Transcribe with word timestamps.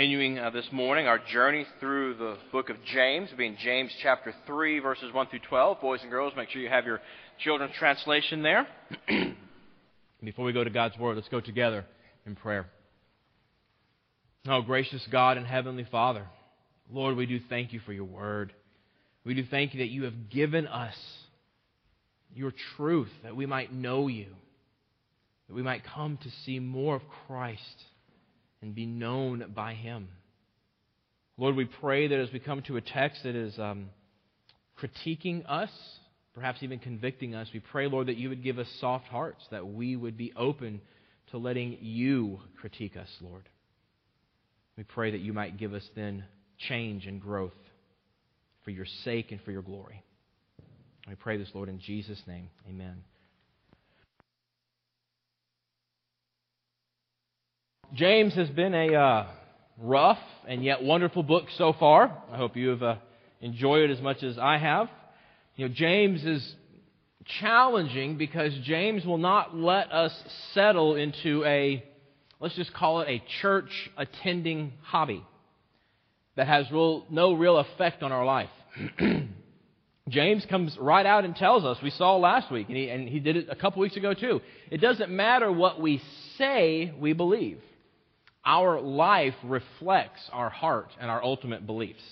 Continuing 0.00 0.38
uh, 0.38 0.48
this 0.48 0.66
morning 0.72 1.06
our 1.06 1.18
journey 1.18 1.66
through 1.78 2.14
the 2.14 2.38
book 2.52 2.70
of 2.70 2.76
James, 2.90 3.28
being 3.36 3.54
James 3.62 3.92
chapter 4.02 4.34
3, 4.46 4.78
verses 4.78 5.12
1 5.12 5.26
through 5.26 5.40
12. 5.46 5.78
Boys 5.82 6.00
and 6.00 6.10
girls, 6.10 6.32
make 6.38 6.48
sure 6.48 6.62
you 6.62 6.70
have 6.70 6.86
your 6.86 7.02
children's 7.38 7.74
translation 7.78 8.42
there. 8.42 8.66
Before 10.24 10.46
we 10.46 10.54
go 10.54 10.64
to 10.64 10.70
God's 10.70 10.96
Word, 10.96 11.16
let's 11.16 11.28
go 11.28 11.42
together 11.42 11.84
in 12.24 12.34
prayer. 12.34 12.64
Oh, 14.48 14.62
gracious 14.62 15.06
God 15.12 15.36
and 15.36 15.46
Heavenly 15.46 15.86
Father, 15.90 16.26
Lord, 16.90 17.14
we 17.14 17.26
do 17.26 17.38
thank 17.50 17.74
you 17.74 17.80
for 17.80 17.92
your 17.92 18.04
Word. 18.04 18.54
We 19.26 19.34
do 19.34 19.44
thank 19.50 19.74
you 19.74 19.80
that 19.80 19.90
you 19.90 20.04
have 20.04 20.30
given 20.30 20.66
us 20.66 20.96
your 22.34 22.54
truth, 22.78 23.10
that 23.22 23.36
we 23.36 23.44
might 23.44 23.70
know 23.70 24.08
you, 24.08 24.28
that 25.46 25.54
we 25.54 25.62
might 25.62 25.82
come 25.84 26.16
to 26.22 26.30
see 26.46 26.58
more 26.58 26.96
of 26.96 27.02
Christ 27.26 27.84
and 28.62 28.74
be 28.74 28.86
known 28.86 29.52
by 29.54 29.74
Him. 29.74 30.08
Lord, 31.36 31.56
we 31.56 31.64
pray 31.64 32.08
that 32.08 32.18
as 32.18 32.32
we 32.32 32.38
come 32.38 32.62
to 32.62 32.76
a 32.76 32.80
text 32.80 33.22
that 33.24 33.34
is 33.34 33.58
um, 33.58 33.90
critiquing 34.78 35.42
us, 35.48 35.70
perhaps 36.34 36.62
even 36.62 36.78
convicting 36.78 37.34
us, 37.34 37.48
we 37.52 37.60
pray, 37.60 37.88
Lord, 37.88 38.08
that 38.08 38.16
you 38.16 38.28
would 38.28 38.42
give 38.42 38.58
us 38.58 38.68
soft 38.80 39.06
hearts, 39.06 39.42
that 39.50 39.66
we 39.66 39.96
would 39.96 40.16
be 40.16 40.32
open 40.36 40.80
to 41.30 41.38
letting 41.38 41.78
you 41.80 42.40
critique 42.60 42.96
us, 42.96 43.08
Lord. 43.20 43.48
We 44.76 44.84
pray 44.84 45.12
that 45.12 45.20
you 45.20 45.32
might 45.32 45.58
give 45.58 45.72
us 45.72 45.88
then 45.94 46.24
change 46.68 47.06
and 47.06 47.20
growth 47.20 47.52
for 48.64 48.70
your 48.70 48.86
sake 49.04 49.32
and 49.32 49.40
for 49.42 49.50
your 49.50 49.62
glory. 49.62 50.02
We 51.08 51.14
pray 51.14 51.38
this, 51.38 51.50
Lord, 51.54 51.68
in 51.68 51.80
Jesus' 51.80 52.22
name. 52.26 52.50
Amen. 52.68 53.02
James 57.94 58.34
has 58.34 58.48
been 58.50 58.72
a 58.72 58.94
uh, 58.94 59.26
rough 59.78 60.18
and 60.46 60.62
yet 60.62 60.82
wonderful 60.82 61.24
book 61.24 61.46
so 61.58 61.72
far. 61.72 62.22
I 62.30 62.36
hope 62.36 62.56
you 62.56 62.68
have 62.68 62.82
uh, 62.82 62.94
enjoyed 63.40 63.90
it 63.90 63.92
as 63.92 64.00
much 64.00 64.22
as 64.22 64.38
I 64.38 64.58
have. 64.58 64.88
You 65.56 65.66
know, 65.66 65.74
James 65.74 66.24
is 66.24 66.54
challenging 67.40 68.16
because 68.16 68.52
James 68.62 69.04
will 69.04 69.18
not 69.18 69.56
let 69.56 69.90
us 69.90 70.12
settle 70.54 70.94
into 70.94 71.44
a, 71.44 71.84
let's 72.38 72.54
just 72.54 72.72
call 72.72 73.00
it 73.00 73.08
a 73.08 73.22
church 73.42 73.70
attending 73.96 74.72
hobby 74.82 75.24
that 76.36 76.46
has 76.46 76.70
real, 76.70 77.04
no 77.10 77.32
real 77.32 77.58
effect 77.58 78.04
on 78.04 78.12
our 78.12 78.24
life. 78.24 78.50
James 80.08 80.46
comes 80.48 80.76
right 80.78 81.06
out 81.06 81.24
and 81.24 81.34
tells 81.34 81.64
us, 81.64 81.76
we 81.82 81.90
saw 81.90 82.16
last 82.16 82.52
week, 82.52 82.68
and 82.68 82.76
he, 82.76 82.88
and 82.88 83.08
he 83.08 83.18
did 83.18 83.36
it 83.36 83.48
a 83.50 83.56
couple 83.56 83.82
weeks 83.82 83.96
ago 83.96 84.14
too. 84.14 84.40
It 84.70 84.78
doesn't 84.78 85.10
matter 85.10 85.50
what 85.50 85.80
we 85.80 86.00
say 86.38 86.94
we 86.96 87.14
believe 87.14 87.60
our 88.44 88.80
life 88.80 89.34
reflects 89.44 90.20
our 90.32 90.50
heart 90.50 90.88
and 91.00 91.10
our 91.10 91.22
ultimate 91.22 91.66
beliefs. 91.66 92.02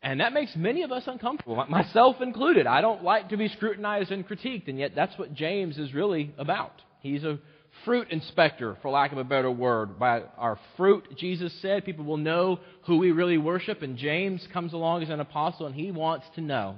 And 0.00 0.20
that 0.20 0.32
makes 0.32 0.54
many 0.54 0.82
of 0.82 0.92
us 0.92 1.02
uncomfortable, 1.06 1.62
myself 1.68 2.20
included. 2.20 2.66
I 2.66 2.80
don't 2.80 3.02
like 3.02 3.30
to 3.30 3.36
be 3.36 3.48
scrutinized 3.48 4.12
and 4.12 4.26
critiqued, 4.26 4.68
and 4.68 4.78
yet 4.78 4.92
that's 4.94 5.18
what 5.18 5.34
James 5.34 5.76
is 5.76 5.92
really 5.92 6.32
about. 6.38 6.72
He's 7.00 7.24
a 7.24 7.38
fruit 7.84 8.08
inspector, 8.10 8.76
for 8.80 8.90
lack 8.90 9.12
of 9.12 9.18
a 9.18 9.24
better 9.24 9.50
word. 9.50 9.98
By 9.98 10.22
our 10.36 10.58
fruit, 10.76 11.04
Jesus 11.16 11.52
said, 11.60 11.84
people 11.84 12.04
will 12.04 12.16
know 12.16 12.60
who 12.86 12.98
we 12.98 13.10
really 13.10 13.38
worship, 13.38 13.82
and 13.82 13.96
James 13.96 14.46
comes 14.52 14.72
along 14.72 15.02
as 15.02 15.10
an 15.10 15.20
apostle, 15.20 15.66
and 15.66 15.74
he 15.74 15.90
wants 15.90 16.26
to 16.36 16.40
know 16.40 16.76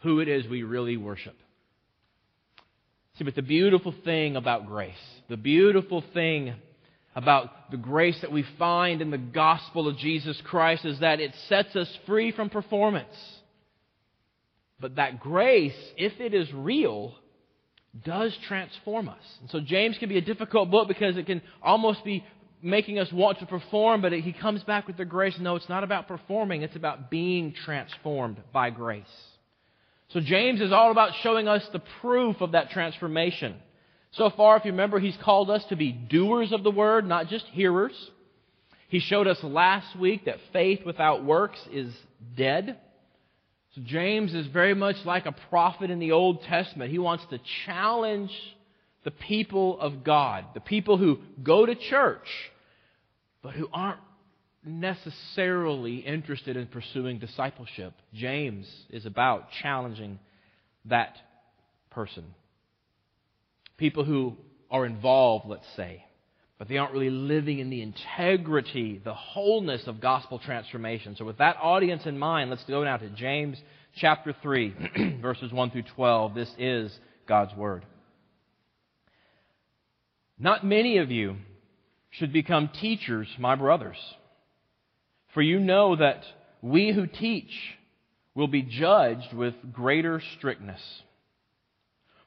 who 0.00 0.20
it 0.20 0.28
is 0.28 0.46
we 0.46 0.62
really 0.62 0.96
worship. 0.96 1.36
See, 3.16 3.24
but 3.24 3.34
the 3.34 3.42
beautiful 3.42 3.94
thing 4.04 4.36
about 4.36 4.66
grace, 4.66 4.94
the 5.28 5.36
beautiful 5.36 6.04
thing 6.12 6.54
about 7.14 7.70
the 7.70 7.76
grace 7.76 8.18
that 8.22 8.32
we 8.32 8.44
find 8.58 9.02
in 9.02 9.10
the 9.10 9.18
gospel 9.18 9.86
of 9.86 9.98
Jesus 9.98 10.40
Christ 10.44 10.84
is 10.84 11.00
that 11.00 11.20
it 11.20 11.34
sets 11.48 11.76
us 11.76 11.88
free 12.06 12.32
from 12.32 12.48
performance. 12.48 13.14
But 14.80 14.96
that 14.96 15.20
grace, 15.20 15.76
if 15.96 16.20
it 16.20 16.34
is 16.34 16.52
real, 16.52 17.14
does 18.04 18.36
transform 18.48 19.08
us. 19.08 19.22
And 19.40 19.50
so 19.50 19.60
James 19.60 19.98
can 19.98 20.08
be 20.08 20.18
a 20.18 20.22
difficult 20.22 20.70
book 20.70 20.88
because 20.88 21.16
it 21.16 21.26
can 21.26 21.42
almost 21.62 22.04
be 22.04 22.24
making 22.62 22.98
us 22.98 23.12
want 23.12 23.40
to 23.40 23.46
perform, 23.46 24.00
but 24.00 24.12
he 24.12 24.32
comes 24.32 24.62
back 24.62 24.86
with 24.86 24.96
the 24.96 25.04
grace. 25.04 25.34
No, 25.38 25.56
it's 25.56 25.68
not 25.68 25.84
about 25.84 26.08
performing, 26.08 26.62
it's 26.62 26.76
about 26.76 27.10
being 27.10 27.52
transformed 27.64 28.38
by 28.52 28.70
grace. 28.70 29.04
So 30.10 30.20
James 30.20 30.60
is 30.60 30.72
all 30.72 30.90
about 30.90 31.12
showing 31.22 31.48
us 31.48 31.66
the 31.72 31.82
proof 32.00 32.40
of 32.40 32.52
that 32.52 32.70
transformation. 32.70 33.56
So 34.12 34.30
far, 34.30 34.58
if 34.58 34.64
you 34.64 34.72
remember, 34.72 35.00
he's 35.00 35.16
called 35.22 35.50
us 35.50 35.64
to 35.70 35.76
be 35.76 35.90
doers 35.90 36.52
of 36.52 36.62
the 36.62 36.70
word, 36.70 37.06
not 37.06 37.28
just 37.28 37.46
hearers. 37.46 37.94
He 38.88 39.00
showed 39.00 39.26
us 39.26 39.42
last 39.42 39.98
week 39.98 40.26
that 40.26 40.36
faith 40.52 40.84
without 40.84 41.24
works 41.24 41.58
is 41.72 41.94
dead. 42.36 42.78
So 43.74 43.80
James 43.82 44.34
is 44.34 44.46
very 44.48 44.74
much 44.74 44.96
like 45.06 45.24
a 45.24 45.32
prophet 45.32 45.90
in 45.90 45.98
the 45.98 46.12
Old 46.12 46.42
Testament. 46.42 46.90
He 46.90 46.98
wants 46.98 47.24
to 47.30 47.40
challenge 47.64 48.30
the 49.04 49.10
people 49.10 49.80
of 49.80 50.04
God, 50.04 50.44
the 50.52 50.60
people 50.60 50.98
who 50.98 51.18
go 51.42 51.64
to 51.64 51.74
church, 51.74 52.28
but 53.42 53.54
who 53.54 53.66
aren't 53.72 54.00
necessarily 54.62 55.96
interested 55.96 56.58
in 56.58 56.66
pursuing 56.66 57.18
discipleship. 57.18 57.94
James 58.12 58.66
is 58.90 59.06
about 59.06 59.48
challenging 59.62 60.18
that 60.84 61.16
person 61.90 62.24
people 63.82 64.04
who 64.04 64.36
are 64.70 64.86
involved, 64.86 65.44
let's 65.48 65.66
say, 65.74 66.04
but 66.56 66.68
they 66.68 66.76
aren't 66.76 66.92
really 66.92 67.10
living 67.10 67.58
in 67.58 67.68
the 67.68 67.82
integrity, 67.82 69.02
the 69.04 69.12
wholeness 69.12 69.88
of 69.88 70.00
gospel 70.00 70.38
transformation. 70.38 71.16
So, 71.16 71.24
with 71.24 71.38
that 71.38 71.56
audience 71.60 72.06
in 72.06 72.16
mind, 72.16 72.48
let's 72.48 72.62
go 72.62 72.84
now 72.84 72.96
to 72.96 73.08
James 73.08 73.60
chapter 73.96 74.36
3, 74.40 75.18
verses 75.20 75.50
1 75.50 75.70
through 75.72 75.82
12. 75.96 76.32
This 76.32 76.48
is 76.58 76.96
God's 77.26 77.56
Word. 77.56 77.84
Not 80.38 80.64
many 80.64 80.98
of 80.98 81.10
you 81.10 81.38
should 82.10 82.32
become 82.32 82.70
teachers, 82.80 83.26
my 83.36 83.56
brothers, 83.56 83.98
for 85.34 85.42
you 85.42 85.58
know 85.58 85.96
that 85.96 86.22
we 86.60 86.92
who 86.92 87.08
teach 87.08 87.50
will 88.36 88.46
be 88.46 88.62
judged 88.62 89.32
with 89.32 89.54
greater 89.72 90.22
strictness. 90.38 90.80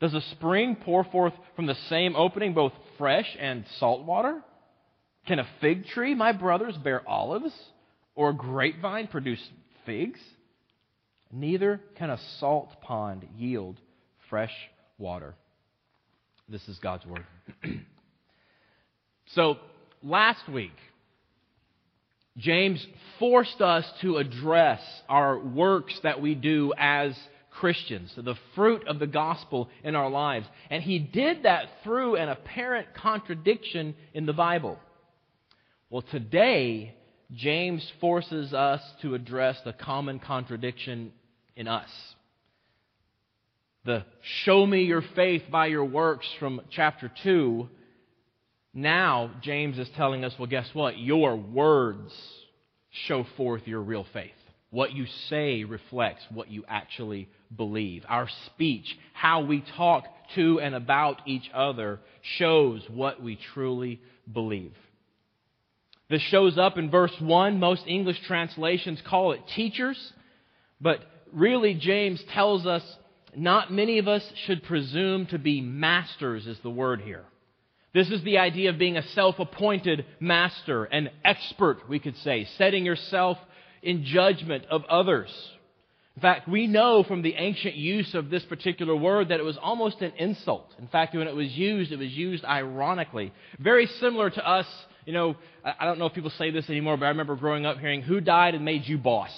Does 0.00 0.14
a 0.14 0.20
spring 0.32 0.76
pour 0.76 1.04
forth 1.04 1.32
from 1.56 1.66
the 1.66 1.74
same 1.88 2.14
opening 2.14 2.54
both 2.54 2.72
fresh 2.96 3.36
and 3.38 3.64
salt 3.78 4.04
water? 4.04 4.42
Can 5.26 5.38
a 5.38 5.46
fig 5.60 5.86
tree, 5.86 6.14
my 6.14 6.32
brothers, 6.32 6.76
bear 6.76 7.06
olives? 7.08 7.52
Or 8.14 8.30
a 8.30 8.34
grapevine 8.34 9.06
produce 9.06 9.40
figs, 9.86 10.18
neither 11.32 11.80
can 11.96 12.10
a 12.10 12.18
salt 12.40 12.80
pond 12.82 13.26
yield 13.36 13.76
fresh 14.28 14.52
water. 14.98 15.34
This 16.48 16.66
is 16.68 16.78
God's 16.78 17.06
Word. 17.06 17.24
so, 19.34 19.56
last 20.02 20.48
week, 20.48 20.74
James 22.36 22.84
forced 23.18 23.60
us 23.60 23.84
to 24.00 24.16
address 24.16 24.80
our 25.08 25.38
works 25.38 25.98
that 26.02 26.20
we 26.20 26.34
do 26.34 26.72
as 26.76 27.16
Christians, 27.50 28.12
the 28.16 28.36
fruit 28.54 28.86
of 28.86 28.98
the 28.98 29.06
gospel 29.06 29.68
in 29.82 29.94
our 29.94 30.10
lives. 30.10 30.46
And 30.70 30.82
he 30.82 30.98
did 30.98 31.42
that 31.42 31.66
through 31.82 32.16
an 32.16 32.28
apparent 32.28 32.94
contradiction 32.94 33.94
in 34.14 34.26
the 34.26 34.32
Bible. 34.32 34.78
Well, 35.90 36.02
today, 36.02 36.94
James 37.32 37.90
forces 38.00 38.52
us 38.52 38.82
to 39.02 39.14
address 39.14 39.58
the 39.64 39.72
common 39.72 40.18
contradiction 40.18 41.12
in 41.56 41.66
us. 41.68 41.90
The 43.84 44.04
show 44.44 44.66
me 44.66 44.84
your 44.84 45.02
faith 45.16 45.42
by 45.50 45.66
your 45.66 45.84
works 45.84 46.28
from 46.38 46.60
chapter 46.70 47.10
2 47.22 47.68
now, 48.74 49.32
James 49.42 49.76
is 49.76 49.88
telling 49.96 50.24
us, 50.24 50.32
well, 50.38 50.46
guess 50.46 50.68
what? 50.72 50.98
Your 50.98 51.34
words 51.34 52.12
show 53.06 53.26
forth 53.36 53.66
your 53.66 53.80
real 53.80 54.06
faith. 54.12 54.30
What 54.70 54.92
you 54.92 55.06
say 55.28 55.64
reflects 55.64 56.22
what 56.30 56.50
you 56.50 56.64
actually 56.68 57.28
believe. 57.54 58.04
Our 58.08 58.28
speech, 58.46 58.86
how 59.14 59.42
we 59.42 59.64
talk 59.76 60.04
to 60.34 60.60
and 60.60 60.74
about 60.74 61.22
each 61.26 61.48
other, 61.54 62.00
shows 62.36 62.82
what 62.88 63.22
we 63.22 63.38
truly 63.54 64.00
believe. 64.30 64.74
This 66.10 66.22
shows 66.22 66.58
up 66.58 66.76
in 66.76 66.90
verse 66.90 67.14
1. 67.18 67.58
Most 67.58 67.84
English 67.86 68.20
translations 68.26 69.00
call 69.06 69.32
it 69.32 69.40
teachers, 69.54 70.12
but 70.80 71.00
really, 71.32 71.74
James 71.74 72.22
tells 72.32 72.66
us 72.66 72.82
not 73.36 73.72
many 73.72 73.98
of 73.98 74.08
us 74.08 74.22
should 74.46 74.62
presume 74.62 75.26
to 75.26 75.38
be 75.38 75.60
masters, 75.60 76.46
is 76.46 76.58
the 76.62 76.70
word 76.70 77.00
here. 77.00 77.24
This 77.94 78.10
is 78.10 78.22
the 78.22 78.38
idea 78.38 78.70
of 78.70 78.78
being 78.78 78.96
a 78.96 79.08
self 79.08 79.38
appointed 79.38 80.04
master, 80.20 80.84
an 80.84 81.10
expert, 81.24 81.88
we 81.88 81.98
could 81.98 82.16
say, 82.18 82.46
setting 82.56 82.84
yourself 82.84 83.38
in 83.82 84.04
judgment 84.04 84.64
of 84.70 84.84
others. 84.84 85.30
In 86.16 86.22
fact, 86.22 86.48
we 86.48 86.66
know 86.66 87.04
from 87.04 87.22
the 87.22 87.34
ancient 87.34 87.76
use 87.76 88.12
of 88.14 88.28
this 88.28 88.42
particular 88.44 88.96
word 88.96 89.28
that 89.28 89.38
it 89.38 89.44
was 89.44 89.56
almost 89.56 90.00
an 90.00 90.12
insult. 90.18 90.74
In 90.78 90.88
fact, 90.88 91.14
when 91.14 91.28
it 91.28 91.36
was 91.36 91.52
used, 91.52 91.92
it 91.92 91.98
was 91.98 92.10
used 92.10 92.44
ironically. 92.44 93.32
Very 93.60 93.86
similar 93.86 94.28
to 94.28 94.44
us, 94.44 94.66
you 95.06 95.12
know, 95.12 95.36
I 95.64 95.84
don't 95.84 96.00
know 96.00 96.06
if 96.06 96.14
people 96.14 96.30
say 96.30 96.50
this 96.50 96.68
anymore, 96.68 96.96
but 96.96 97.06
I 97.06 97.10
remember 97.10 97.36
growing 97.36 97.66
up 97.66 97.78
hearing, 97.78 98.02
Who 98.02 98.20
died 98.20 98.56
and 98.56 98.64
made 98.64 98.86
you 98.86 98.98
boss? 98.98 99.30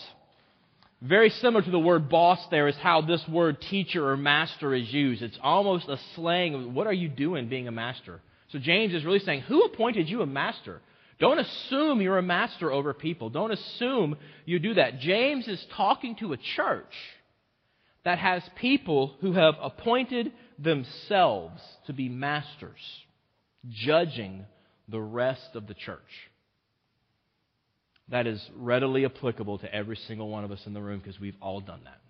Very 1.02 1.30
similar 1.30 1.62
to 1.62 1.70
the 1.70 1.78
word 1.78 2.08
boss 2.08 2.38
there 2.50 2.68
is 2.68 2.76
how 2.76 3.00
this 3.00 3.22
word 3.28 3.60
teacher 3.60 4.08
or 4.08 4.16
master 4.16 4.74
is 4.74 4.92
used. 4.92 5.22
It's 5.22 5.38
almost 5.42 5.88
a 5.88 5.98
slang 6.14 6.54
of 6.54 6.74
what 6.74 6.86
are 6.86 6.92
you 6.92 7.08
doing 7.08 7.48
being 7.48 7.68
a 7.68 7.72
master? 7.72 8.20
So 8.52 8.58
James 8.58 8.92
is 8.94 9.04
really 9.04 9.20
saying, 9.20 9.42
Who 9.42 9.62
appointed 9.62 10.08
you 10.08 10.22
a 10.22 10.26
master? 10.26 10.80
Don't 11.20 11.38
assume 11.38 12.00
you're 12.00 12.18
a 12.18 12.22
master 12.22 12.72
over 12.72 12.94
people. 12.94 13.28
Don't 13.28 13.52
assume 13.52 14.16
you 14.46 14.58
do 14.58 14.74
that. 14.74 15.00
James 15.00 15.46
is 15.46 15.64
talking 15.76 16.16
to 16.16 16.32
a 16.32 16.38
church 16.38 16.94
that 18.04 18.18
has 18.18 18.42
people 18.56 19.14
who 19.20 19.32
have 19.32 19.54
appointed 19.60 20.32
themselves 20.58 21.60
to 21.86 21.92
be 21.92 22.08
masters, 22.08 22.80
judging 23.68 24.46
the 24.88 25.00
rest 25.00 25.50
of 25.54 25.66
the 25.66 25.74
church. 25.74 26.00
That 28.08 28.26
is 28.26 28.42
readily 28.56 29.04
applicable 29.04 29.58
to 29.58 29.72
every 29.72 29.96
single 29.96 30.30
one 30.30 30.44
of 30.44 30.50
us 30.50 30.66
in 30.66 30.72
the 30.72 30.80
room 30.80 31.00
because 31.00 31.20
we've 31.20 31.36
all 31.42 31.60
done 31.60 31.80
that. 31.84 32.00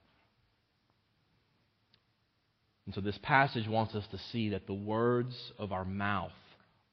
And 2.87 2.95
so 2.95 3.01
this 3.01 3.19
passage 3.23 3.69
wants 3.69 3.97
us 3.97 4.07
to 4.13 4.19
see 4.33 4.51
that 4.51 4.69
the 4.69 4.75
words 4.75 5.35
of 5.59 5.73
our 5.73 5.85
mouth 5.85 6.31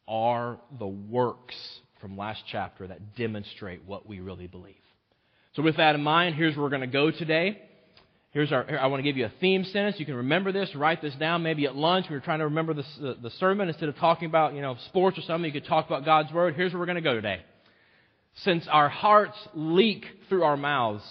are 0.07 0.59
the 0.79 0.87
works 0.87 1.55
from 2.01 2.17
last 2.17 2.41
chapter 2.51 2.87
that 2.87 3.15
demonstrate 3.15 3.85
what 3.85 4.07
we 4.07 4.19
really 4.19 4.47
believe. 4.47 4.75
So 5.55 5.61
with 5.63 5.77
that 5.77 5.95
in 5.95 6.03
mind, 6.03 6.35
here's 6.35 6.55
where 6.55 6.63
we're 6.63 6.69
going 6.69 6.81
to 6.81 6.87
go 6.87 7.11
today. 7.11 7.61
Here's 8.31 8.51
our, 8.51 8.77
I 8.77 8.87
want 8.87 8.99
to 8.99 9.03
give 9.03 9.17
you 9.17 9.25
a 9.25 9.31
theme 9.41 9.63
sentence. 9.63 9.95
You 9.99 10.05
can 10.05 10.15
remember 10.15 10.51
this, 10.51 10.75
write 10.75 11.01
this 11.01 11.15
down. 11.15 11.41
Maybe 11.41 11.65
at 11.65 11.75
lunch, 11.75 12.05
we 12.09 12.15
were 12.15 12.21
trying 12.21 12.39
to 12.39 12.45
remember 12.45 12.73
the, 12.73 12.83
the, 12.99 13.17
the 13.23 13.29
sermon. 13.31 13.67
Instead 13.67 13.89
of 13.89 13.95
talking 13.97 14.27
about, 14.27 14.53
you 14.53 14.61
know, 14.61 14.75
sports 14.89 15.17
or 15.17 15.21
something, 15.21 15.51
you 15.51 15.59
could 15.59 15.67
talk 15.67 15.87
about 15.87 16.05
God's 16.05 16.31
Word. 16.31 16.55
Here's 16.55 16.73
where 16.73 16.79
we're 16.79 16.85
going 16.85 16.97
to 16.97 17.01
go 17.01 17.15
today. 17.15 17.41
Since 18.43 18.67
our 18.69 18.89
hearts 18.89 19.35
leak 19.55 20.05
through 20.29 20.43
our 20.43 20.57
mouths, 20.57 21.03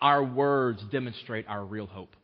our 0.00 0.24
words 0.24 0.82
demonstrate 0.90 1.46
our 1.48 1.62
real 1.64 1.86
hope. 1.86 2.14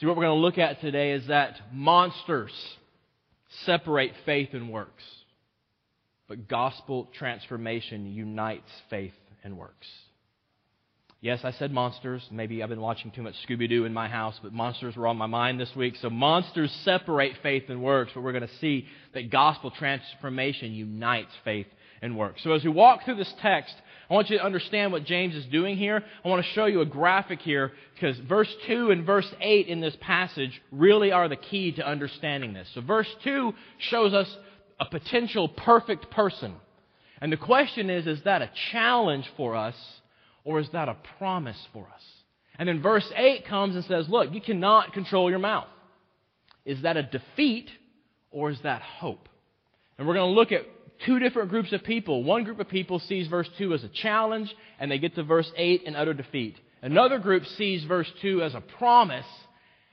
See, 0.00 0.06
what 0.06 0.16
we're 0.16 0.24
going 0.24 0.38
to 0.38 0.42
look 0.42 0.58
at 0.58 0.80
today 0.80 1.12
is 1.12 1.28
that 1.28 1.54
monsters 1.72 2.52
separate 3.64 4.12
faith 4.24 4.50
and 4.52 4.70
works, 4.70 5.04
but 6.28 6.48
gospel 6.48 7.08
transformation 7.16 8.06
unites 8.06 8.70
faith 8.90 9.14
and 9.44 9.56
works. 9.56 9.86
Yes, 11.20 11.40
I 11.44 11.50
said 11.52 11.72
monsters. 11.72 12.22
Maybe 12.30 12.62
I've 12.62 12.68
been 12.68 12.80
watching 12.80 13.10
too 13.10 13.22
much 13.22 13.34
Scooby 13.48 13.68
Doo 13.68 13.84
in 13.84 13.92
my 13.92 14.06
house, 14.06 14.38
but 14.42 14.52
monsters 14.52 14.96
were 14.96 15.06
on 15.06 15.16
my 15.16 15.26
mind 15.26 15.58
this 15.58 15.74
week. 15.74 15.96
So 16.00 16.10
monsters 16.10 16.70
separate 16.84 17.32
faith 17.42 17.64
and 17.68 17.82
works, 17.82 18.12
but 18.14 18.20
we're 18.20 18.32
going 18.32 18.46
to 18.46 18.56
see 18.60 18.86
that 19.14 19.30
gospel 19.30 19.70
transformation 19.70 20.72
unites 20.72 21.32
faith 21.42 21.66
and 22.02 22.16
works. 22.16 22.42
So 22.44 22.52
as 22.52 22.62
we 22.62 22.70
walk 22.70 23.04
through 23.04 23.16
this 23.16 23.32
text, 23.40 23.74
I 24.08 24.14
want 24.14 24.30
you 24.30 24.38
to 24.38 24.44
understand 24.44 24.92
what 24.92 25.04
James 25.04 25.34
is 25.34 25.44
doing 25.46 25.76
here. 25.76 26.02
I 26.24 26.28
want 26.28 26.44
to 26.44 26.52
show 26.52 26.66
you 26.66 26.80
a 26.80 26.86
graphic 26.86 27.40
here 27.40 27.72
because 27.94 28.16
verse 28.20 28.52
2 28.66 28.90
and 28.92 29.04
verse 29.04 29.28
8 29.40 29.66
in 29.66 29.80
this 29.80 29.96
passage 30.00 30.62
really 30.70 31.10
are 31.10 31.28
the 31.28 31.36
key 31.36 31.72
to 31.72 31.86
understanding 31.86 32.52
this. 32.52 32.68
So 32.74 32.82
verse 32.82 33.08
2 33.24 33.52
shows 33.78 34.14
us 34.14 34.28
a 34.78 34.86
potential 34.86 35.48
perfect 35.48 36.10
person. 36.10 36.54
And 37.20 37.32
the 37.32 37.36
question 37.36 37.90
is, 37.90 38.06
is 38.06 38.22
that 38.22 38.42
a 38.42 38.50
challenge 38.70 39.28
for 39.36 39.56
us 39.56 39.74
or 40.44 40.60
is 40.60 40.68
that 40.70 40.88
a 40.88 40.96
promise 41.18 41.58
for 41.72 41.88
us? 41.92 42.02
And 42.58 42.68
then 42.68 42.80
verse 42.80 43.10
8 43.16 43.46
comes 43.46 43.74
and 43.74 43.84
says, 43.86 44.08
look, 44.08 44.32
you 44.32 44.40
cannot 44.40 44.92
control 44.92 45.30
your 45.30 45.40
mouth. 45.40 45.66
Is 46.64 46.82
that 46.82 46.96
a 46.96 47.02
defeat 47.02 47.70
or 48.30 48.50
is 48.50 48.60
that 48.62 48.82
hope? 48.82 49.28
And 49.98 50.06
we're 50.06 50.14
going 50.14 50.30
to 50.30 50.34
look 50.34 50.52
at 50.52 50.62
two 51.04 51.18
different 51.18 51.50
groups 51.50 51.72
of 51.72 51.82
people. 51.84 52.24
One 52.24 52.44
group 52.44 52.60
of 52.60 52.68
people 52.68 52.98
sees 53.00 53.28
verse 53.28 53.48
2 53.58 53.74
as 53.74 53.84
a 53.84 53.88
challenge, 53.88 54.54
and 54.78 54.90
they 54.90 54.98
get 54.98 55.14
to 55.16 55.22
verse 55.22 55.50
8 55.56 55.82
in 55.82 55.96
utter 55.96 56.14
defeat. 56.14 56.56
Another 56.82 57.18
group 57.18 57.44
sees 57.58 57.84
verse 57.84 58.10
2 58.22 58.42
as 58.42 58.54
a 58.54 58.60
promise, 58.60 59.26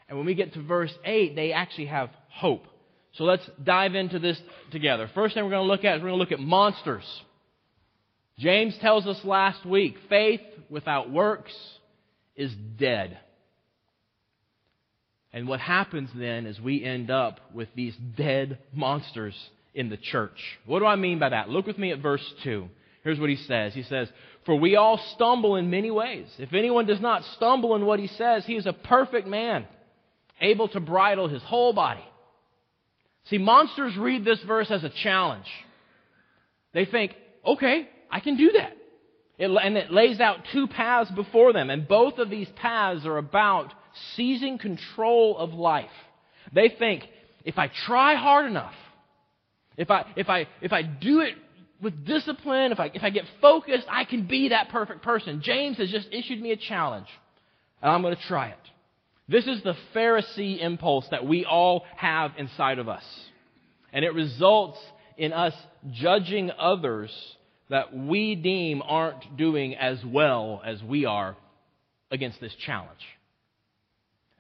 and 0.07 0.17
when 0.17 0.27
we 0.27 0.36
get 0.36 0.53
to 0.53 0.62
verse 0.62 0.93
8, 1.03 1.36
they 1.36 1.53
actually 1.53 1.88
have 1.88 2.10
hope. 2.29 2.67
So 3.13 3.25
let's 3.25 3.48
dive 3.63 3.95
into 3.95 4.19
this 4.19 4.39
together. 4.72 5.10
First 5.13 5.36
thing 5.36 5.43
we're 5.43 5.51
going 5.51 5.67
to 5.67 5.72
look 5.72 5.86
at 5.86 5.98
is 5.98 6.01
we're 6.01 6.10
going 6.10 6.19
to 6.19 6.24
look 6.24 6.31
at 6.31 6.39
monsters. 6.39 7.05
James 8.39 8.75
tells 8.81 9.05
us 9.05 9.24
last 9.24 9.65
week 9.65 9.95
faith 10.10 10.41
without 10.69 11.12
works 11.12 11.53
is 12.36 12.51
dead. 12.77 13.17
And 15.31 15.48
what 15.48 15.60
happens 15.60 16.10
then 16.15 16.45
is 16.45 16.60
we 16.60 16.83
end 16.83 17.10
up 17.10 17.39
with 17.53 17.69
these 17.75 17.95
dead 18.15 18.60
monsters 18.72 19.36
in 19.74 19.89
the 19.89 19.98
church. 19.98 20.39
What 20.65 20.80
do 20.80 20.86
I 20.86 20.96
mean 20.96 21.20
by 21.20 21.30
that? 21.30 21.50
Look 21.50 21.68
with 21.68 21.77
me 21.77 21.92
at 21.92 22.00
verse 22.00 22.24
2. 22.44 22.68
Here's 23.03 23.20
what 23.20 23.30
he 23.30 23.36
says. 23.36 23.74
He 23.74 23.84
says, 23.84 24.08
For 24.46 24.56
we 24.56 24.75
all 24.75 24.98
stumble 25.15 25.56
in 25.56 25.70
many 25.70 25.92
ways. 25.92 26.27
If 26.38 26.53
anyone 26.53 26.86
does 26.86 27.01
not 27.01 27.24
stumble 27.36 27.75
in 27.75 27.86
what 27.86 28.00
he 28.00 28.08
says, 28.08 28.46
he 28.46 28.56
is 28.56 28.65
a 28.65 28.74
perfect 28.74 29.27
man, 29.27 29.65
able 30.39 30.70
to 30.70 30.80
bridle 30.80 31.27
his 31.27 31.44
whole 31.44 31.74
body. 31.74 32.03
See, 33.25 33.38
monsters 33.38 33.98
read 33.98 34.25
this 34.25 34.42
verse 34.44 34.70
as 34.70 34.84
a 34.84 34.89
challenge. 34.89 35.48
They 36.74 36.86
think, 36.86 37.13
okay, 37.46 37.88
I 38.10 38.20
can 38.20 38.38
do 38.38 38.51
that. 38.53 38.74
It, 39.38 39.50
and 39.50 39.77
it 39.77 39.92
lays 39.92 40.20
out 40.20 40.39
two 40.53 40.68
paths 40.68 41.12
before 41.12 41.53
them, 41.53 41.70
and 41.70 41.88
both 41.88 42.20
of 42.20 42.30
these 42.30 42.48
paths 42.56 43.06
are 43.06 43.18
about 43.18 43.74
seizing 44.15 44.58
control 44.58 45.38
of 45.38 45.53
life. 45.53 45.89
They 46.53 46.70
think, 46.70 47.03
if 47.44 47.58
I 47.58 47.70
try 47.86 48.15
hard 48.15 48.46
enough, 48.46 48.75
if 49.77 49.89
I, 49.89 50.06
if 50.15 50.30
I, 50.30 50.48
if 50.62 50.74
I 50.74 50.82
do 50.82 51.22
it 51.22 51.36
with 51.82 52.06
discipline, 52.06 52.72
if 52.72 52.80
I, 52.80 52.92
if 52.94 53.03
I 53.03 53.10
get 53.10 53.25
focused, 53.42 53.88
I 53.89 54.06
can 54.06 54.27
be 54.27 54.50
that 54.50 54.70
perfect 54.70 55.03
person. 55.03 55.42
James 55.44 55.77
has 55.77 55.89
just 55.89 56.08
issued 56.12 56.42
me 56.42 56.51
a 56.51 56.58
challenge, 56.58 57.08
and 57.82 57.92
I'm 57.92 58.01
going 58.01 58.15
to 58.15 58.22
try 58.24 58.48
it. 58.48 58.58
This 59.27 59.48
is 59.48 59.62
the 59.63 59.75
Pharisee 59.96 60.62
impulse 60.62 61.08
that 61.12 61.25
we 61.25 61.46
all 61.46 61.86
have 61.96 62.32
inside 62.38 62.80
of 62.80 62.89
us. 62.89 63.03
And 63.92 64.03
it 64.03 64.13
results 64.13 64.80
in 65.18 65.34
us 65.34 65.53
judging 65.92 66.51
others 66.58 67.12
that 67.70 67.96
we 67.96 68.36
deem 68.36 68.82
aren't 68.84 69.38
doing 69.38 69.75
as 69.75 70.03
well 70.03 70.62
as 70.65 70.84
we 70.84 71.06
are 71.06 71.38
against 72.12 72.39
this 72.42 72.53
challenge. 72.65 72.92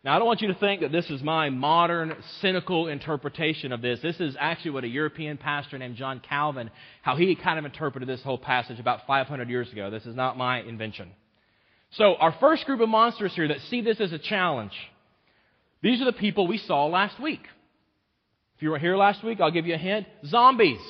Now, 0.03 0.15
I 0.15 0.19
don't 0.19 0.27
want 0.27 0.41
you 0.41 0.49
to 0.49 0.55
think 0.55 0.81
that 0.81 0.91
this 0.91 1.09
is 1.09 1.23
my 1.23 1.49
modern, 1.49 2.13
cynical 2.41 2.87
interpretation 2.87 3.71
of 3.71 3.81
this. 3.81 4.01
This 4.01 4.19
is 4.19 4.35
actually 4.37 4.71
what 4.71 4.83
a 4.83 4.87
European 4.89 5.37
pastor 5.37 5.77
named 5.77 5.95
John 5.95 6.19
Calvin, 6.19 6.71
how 7.01 7.15
he 7.15 7.33
kind 7.35 7.57
of 7.57 7.63
interpreted 7.63 8.09
this 8.09 8.21
whole 8.21 8.37
passage 8.37 8.81
about 8.81 9.07
500 9.07 9.49
years 9.49 9.71
ago. 9.71 9.89
This 9.89 10.05
is 10.05 10.13
not 10.13 10.37
my 10.37 10.59
invention. 10.59 11.09
So, 11.91 12.15
our 12.15 12.33
first 12.33 12.65
group 12.65 12.81
of 12.81 12.89
monsters 12.89 13.33
here 13.33 13.47
that 13.47 13.61
see 13.69 13.79
this 13.79 14.01
as 14.01 14.11
a 14.11 14.19
challenge, 14.19 14.73
these 15.81 16.01
are 16.01 16.05
the 16.05 16.11
people 16.11 16.47
we 16.47 16.57
saw 16.57 16.87
last 16.87 17.17
week. 17.21 17.43
If 18.57 18.63
you 18.63 18.71
were 18.71 18.79
here 18.79 18.97
last 18.97 19.23
week, 19.23 19.39
I'll 19.39 19.51
give 19.51 19.67
you 19.67 19.75
a 19.75 19.77
hint 19.77 20.05
zombies. 20.25 20.81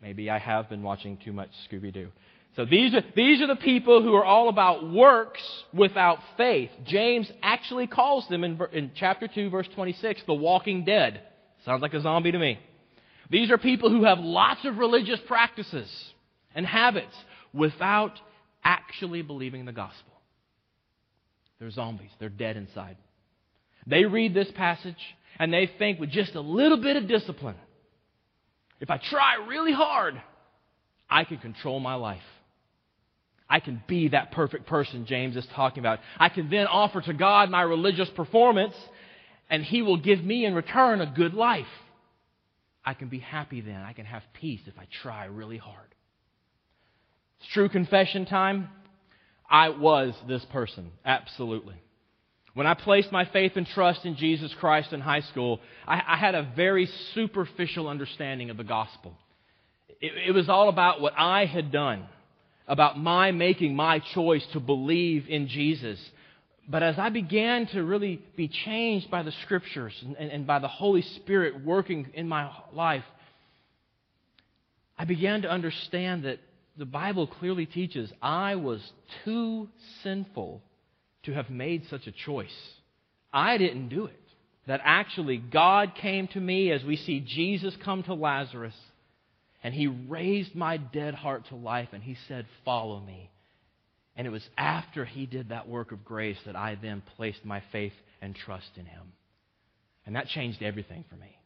Maybe 0.00 0.30
I 0.30 0.38
have 0.38 0.68
been 0.68 0.84
watching 0.84 1.16
too 1.16 1.32
much 1.32 1.50
Scooby 1.68 1.92
Doo. 1.92 2.10
So 2.56 2.64
these 2.64 2.94
are, 2.94 3.02
these 3.14 3.40
are 3.40 3.46
the 3.46 3.56
people 3.56 4.02
who 4.02 4.14
are 4.14 4.24
all 4.24 4.48
about 4.48 4.90
works 4.90 5.40
without 5.72 6.18
faith. 6.36 6.70
James 6.84 7.30
actually 7.42 7.86
calls 7.86 8.26
them 8.28 8.42
in, 8.42 8.60
in 8.72 8.90
chapter 8.96 9.28
2, 9.28 9.50
verse 9.50 9.68
26, 9.74 10.22
the 10.26 10.34
walking 10.34 10.84
dead. 10.84 11.22
Sounds 11.64 11.80
like 11.80 11.94
a 11.94 12.00
zombie 12.00 12.32
to 12.32 12.38
me. 12.38 12.58
These 13.30 13.50
are 13.52 13.58
people 13.58 13.90
who 13.90 14.04
have 14.04 14.18
lots 14.18 14.64
of 14.64 14.78
religious 14.78 15.20
practices 15.28 15.88
and 16.54 16.66
habits 16.66 17.14
without 17.52 18.18
actually 18.64 19.22
believing 19.22 19.64
the 19.64 19.72
gospel. 19.72 20.12
They're 21.60 21.70
zombies. 21.70 22.10
They're 22.18 22.28
dead 22.28 22.56
inside. 22.56 22.96
They 23.86 24.04
read 24.04 24.34
this 24.34 24.50
passage 24.52 24.96
and 25.38 25.52
they 25.52 25.70
think 25.78 26.00
with 26.00 26.10
just 26.10 26.34
a 26.34 26.40
little 26.40 26.78
bit 26.78 26.96
of 26.96 27.06
discipline, 27.06 27.56
if 28.80 28.90
I 28.90 28.98
try 28.98 29.46
really 29.48 29.72
hard, 29.72 30.20
I 31.08 31.24
can 31.24 31.38
control 31.38 31.78
my 31.80 31.94
life. 31.94 32.22
I 33.50 33.58
can 33.58 33.82
be 33.88 34.08
that 34.08 34.30
perfect 34.30 34.66
person 34.66 35.06
James 35.06 35.36
is 35.36 35.46
talking 35.56 35.80
about. 35.80 35.98
I 36.18 36.28
can 36.28 36.48
then 36.48 36.68
offer 36.68 37.00
to 37.00 37.12
God 37.12 37.50
my 37.50 37.62
religious 37.62 38.08
performance, 38.10 38.74
and 39.50 39.64
He 39.64 39.82
will 39.82 39.96
give 39.96 40.24
me 40.24 40.46
in 40.46 40.54
return 40.54 41.00
a 41.00 41.06
good 41.06 41.34
life. 41.34 41.66
I 42.84 42.94
can 42.94 43.08
be 43.08 43.18
happy 43.18 43.60
then. 43.60 43.82
I 43.82 43.92
can 43.92 44.06
have 44.06 44.22
peace 44.34 44.60
if 44.66 44.78
I 44.78 44.86
try 45.02 45.24
really 45.24 45.58
hard. 45.58 45.94
It's 47.40 47.52
true 47.52 47.68
confession 47.68 48.24
time. 48.24 48.68
I 49.50 49.70
was 49.70 50.14
this 50.28 50.44
person, 50.52 50.92
absolutely. 51.04 51.74
When 52.54 52.68
I 52.68 52.74
placed 52.74 53.10
my 53.10 53.24
faith 53.24 53.52
and 53.56 53.66
trust 53.66 54.04
in 54.04 54.14
Jesus 54.16 54.54
Christ 54.60 54.92
in 54.92 55.00
high 55.00 55.22
school, 55.22 55.60
I, 55.88 56.00
I 56.06 56.16
had 56.16 56.36
a 56.36 56.48
very 56.54 56.88
superficial 57.14 57.88
understanding 57.88 58.50
of 58.50 58.56
the 58.56 58.64
gospel. 58.64 59.16
It, 60.00 60.28
it 60.28 60.32
was 60.32 60.48
all 60.48 60.68
about 60.68 61.00
what 61.00 61.14
I 61.16 61.46
had 61.46 61.72
done 61.72 62.06
about 62.70 62.96
my 62.96 63.32
making 63.32 63.74
my 63.74 63.98
choice 63.98 64.46
to 64.52 64.60
believe 64.60 65.28
in 65.28 65.48
Jesus. 65.48 65.98
But 66.68 66.84
as 66.84 67.00
I 67.00 67.08
began 67.08 67.66
to 67.68 67.82
really 67.82 68.22
be 68.36 68.46
changed 68.46 69.10
by 69.10 69.24
the 69.24 69.32
Scriptures 69.42 69.92
and, 70.06 70.30
and, 70.30 70.46
by 70.46 70.60
the 70.60 70.68
Holy 70.68 71.02
Spirit 71.02 71.64
working 71.64 72.06
in 72.14 72.28
my 72.28 72.48
life, 72.72 73.02
I 74.96 75.04
began 75.04 75.42
to 75.42 75.50
understand 75.50 76.26
that 76.26 76.38
the 76.76 76.86
Bible 76.86 77.26
clearly 77.26 77.66
teaches 77.66 78.12
I 78.22 78.54
was 78.54 78.80
too 79.24 79.68
sinful 80.04 80.62
to 81.24 81.32
have 81.32 81.50
made 81.50 81.88
such 81.90 82.06
a 82.06 82.12
choice. 82.12 82.54
I 83.32 83.58
didn't 83.58 83.88
do 83.88 84.06
it. 84.06 84.14
That 84.68 84.80
actually 84.84 85.38
God 85.38 85.96
came 85.96 86.28
to 86.28 86.40
me 86.40 86.70
as 86.70 86.84
we 86.84 86.94
see 86.94 87.18
Jesus 87.18 87.74
come 87.82 88.04
to 88.04 88.14
Lazarus 88.14 88.76
and 89.62 89.74
he 89.74 89.86
raised 89.86 90.54
my 90.54 90.76
dead 90.76 91.14
heart 91.14 91.46
to 91.48 91.56
life 91.56 91.88
and 91.92 92.02
he 92.02 92.16
said, 92.28 92.46
Follow 92.64 93.00
me. 93.00 93.30
And 94.16 94.26
it 94.26 94.30
was 94.30 94.48
after 94.56 95.04
he 95.04 95.26
did 95.26 95.50
that 95.50 95.68
work 95.68 95.92
of 95.92 96.04
grace 96.04 96.38
that 96.46 96.56
I 96.56 96.76
then 96.80 97.02
placed 97.16 97.44
my 97.44 97.62
faith 97.72 97.92
and 98.20 98.34
trust 98.34 98.70
in 98.76 98.84
him. 98.84 99.12
And 100.06 100.16
that 100.16 100.28
changed 100.28 100.62
everything 100.62 101.04
for 101.08 101.16
me. 101.16 101.36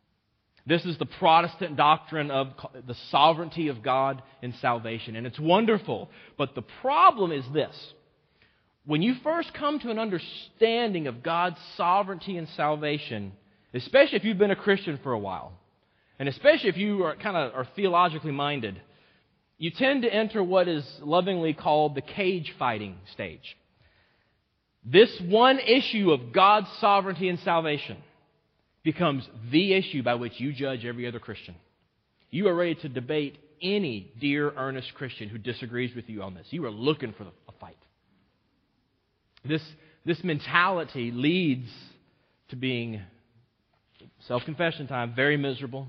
This 0.66 0.84
is 0.86 0.96
the 0.96 1.06
Protestant 1.06 1.76
doctrine 1.76 2.30
of 2.30 2.48
the 2.86 2.94
sovereignty 3.10 3.68
of 3.68 3.82
God 3.82 4.22
in 4.40 4.54
salvation. 4.60 5.14
And 5.14 5.26
it's 5.26 5.38
wonderful. 5.38 6.08
But 6.38 6.54
the 6.54 6.64
problem 6.80 7.32
is 7.32 7.44
this. 7.52 7.74
When 8.86 9.02
you 9.02 9.14
first 9.22 9.52
come 9.54 9.78
to 9.80 9.90
an 9.90 9.98
understanding 9.98 11.06
of 11.06 11.22
God's 11.22 11.58
sovereignty 11.76 12.36
and 12.38 12.48
salvation, 12.50 13.32
especially 13.74 14.16
if 14.16 14.24
you've 14.24 14.38
been 14.38 14.50
a 14.50 14.56
Christian 14.56 14.98
for 15.02 15.12
a 15.12 15.18
while, 15.18 15.52
and 16.18 16.28
especially 16.28 16.68
if 16.68 16.76
you 16.76 17.04
are 17.04 17.16
kind 17.16 17.36
of 17.36 17.54
are 17.54 17.66
theologically 17.76 18.32
minded, 18.32 18.80
you 19.58 19.70
tend 19.70 20.02
to 20.02 20.12
enter 20.12 20.42
what 20.42 20.68
is 20.68 20.84
lovingly 21.00 21.54
called 21.54 21.94
the 21.94 22.00
cage 22.00 22.54
fighting 22.58 22.96
stage. 23.12 23.56
This 24.84 25.10
one 25.20 25.58
issue 25.58 26.12
of 26.12 26.32
God's 26.32 26.68
sovereignty 26.80 27.28
and 27.28 27.38
salvation 27.40 27.96
becomes 28.82 29.26
the 29.50 29.72
issue 29.72 30.02
by 30.02 30.14
which 30.14 30.38
you 30.38 30.52
judge 30.52 30.84
every 30.84 31.06
other 31.06 31.18
Christian. 31.18 31.54
You 32.30 32.48
are 32.48 32.54
ready 32.54 32.74
to 32.76 32.88
debate 32.88 33.38
any 33.62 34.12
dear, 34.20 34.52
earnest 34.56 34.92
Christian 34.94 35.28
who 35.28 35.38
disagrees 35.38 35.94
with 35.94 36.08
you 36.08 36.22
on 36.22 36.34
this. 36.34 36.46
You 36.50 36.64
are 36.66 36.70
looking 36.70 37.14
for 37.14 37.22
a 37.22 37.52
fight. 37.60 37.78
This, 39.44 39.62
this 40.04 40.22
mentality 40.22 41.10
leads 41.10 41.70
to 42.48 42.56
being, 42.56 43.00
self 44.26 44.44
confession 44.44 44.86
time, 44.86 45.14
very 45.14 45.38
miserable, 45.38 45.88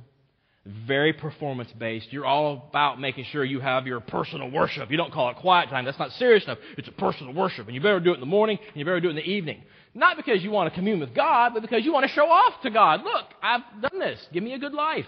very 0.65 1.13
performance 1.13 1.71
based. 1.77 2.11
You're 2.11 2.25
all 2.25 2.65
about 2.69 2.99
making 2.99 3.25
sure 3.25 3.43
you 3.43 3.59
have 3.59 3.85
your 3.85 3.99
personal 3.99 4.49
worship. 4.49 4.89
You 4.89 4.97
don't 4.97 5.13
call 5.13 5.29
it 5.29 5.37
quiet 5.37 5.69
time. 5.69 5.85
That's 5.85 5.99
not 5.99 6.11
serious 6.13 6.43
enough. 6.43 6.57
It's 6.77 6.87
a 6.87 6.91
personal 6.91 7.33
worship. 7.33 7.67
And 7.67 7.75
you 7.75 7.81
better 7.81 7.99
do 7.99 8.11
it 8.11 8.15
in 8.15 8.19
the 8.19 8.25
morning 8.25 8.57
and 8.57 8.75
you 8.75 8.83
better 8.83 8.99
do 8.99 9.07
it 9.07 9.11
in 9.11 9.15
the 9.15 9.29
evening. 9.29 9.63
Not 9.93 10.17
because 10.17 10.43
you 10.43 10.49
want 10.51 10.71
to 10.73 10.75
commune 10.75 10.99
with 10.99 11.13
God, 11.13 11.53
but 11.53 11.61
because 11.61 11.85
you 11.85 11.93
want 11.93 12.05
to 12.05 12.11
show 12.11 12.27
off 12.27 12.61
to 12.63 12.71
God. 12.71 13.03
Look, 13.03 13.25
I've 13.41 13.61
done 13.81 13.99
this. 13.99 14.19
Give 14.33 14.43
me 14.43 14.53
a 14.53 14.59
good 14.59 14.73
life. 14.73 15.05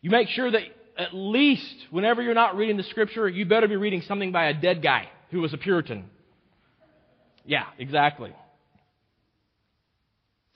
You 0.00 0.10
make 0.10 0.28
sure 0.28 0.50
that 0.50 0.62
at 0.96 1.14
least 1.14 1.76
whenever 1.90 2.22
you're 2.22 2.34
not 2.34 2.56
reading 2.56 2.76
the 2.76 2.82
scripture, 2.84 3.28
you 3.28 3.44
better 3.44 3.68
be 3.68 3.76
reading 3.76 4.02
something 4.02 4.32
by 4.32 4.46
a 4.46 4.54
dead 4.54 4.82
guy 4.82 5.08
who 5.30 5.40
was 5.40 5.52
a 5.52 5.58
Puritan. 5.58 6.04
Yeah, 7.44 7.64
exactly. 7.78 8.32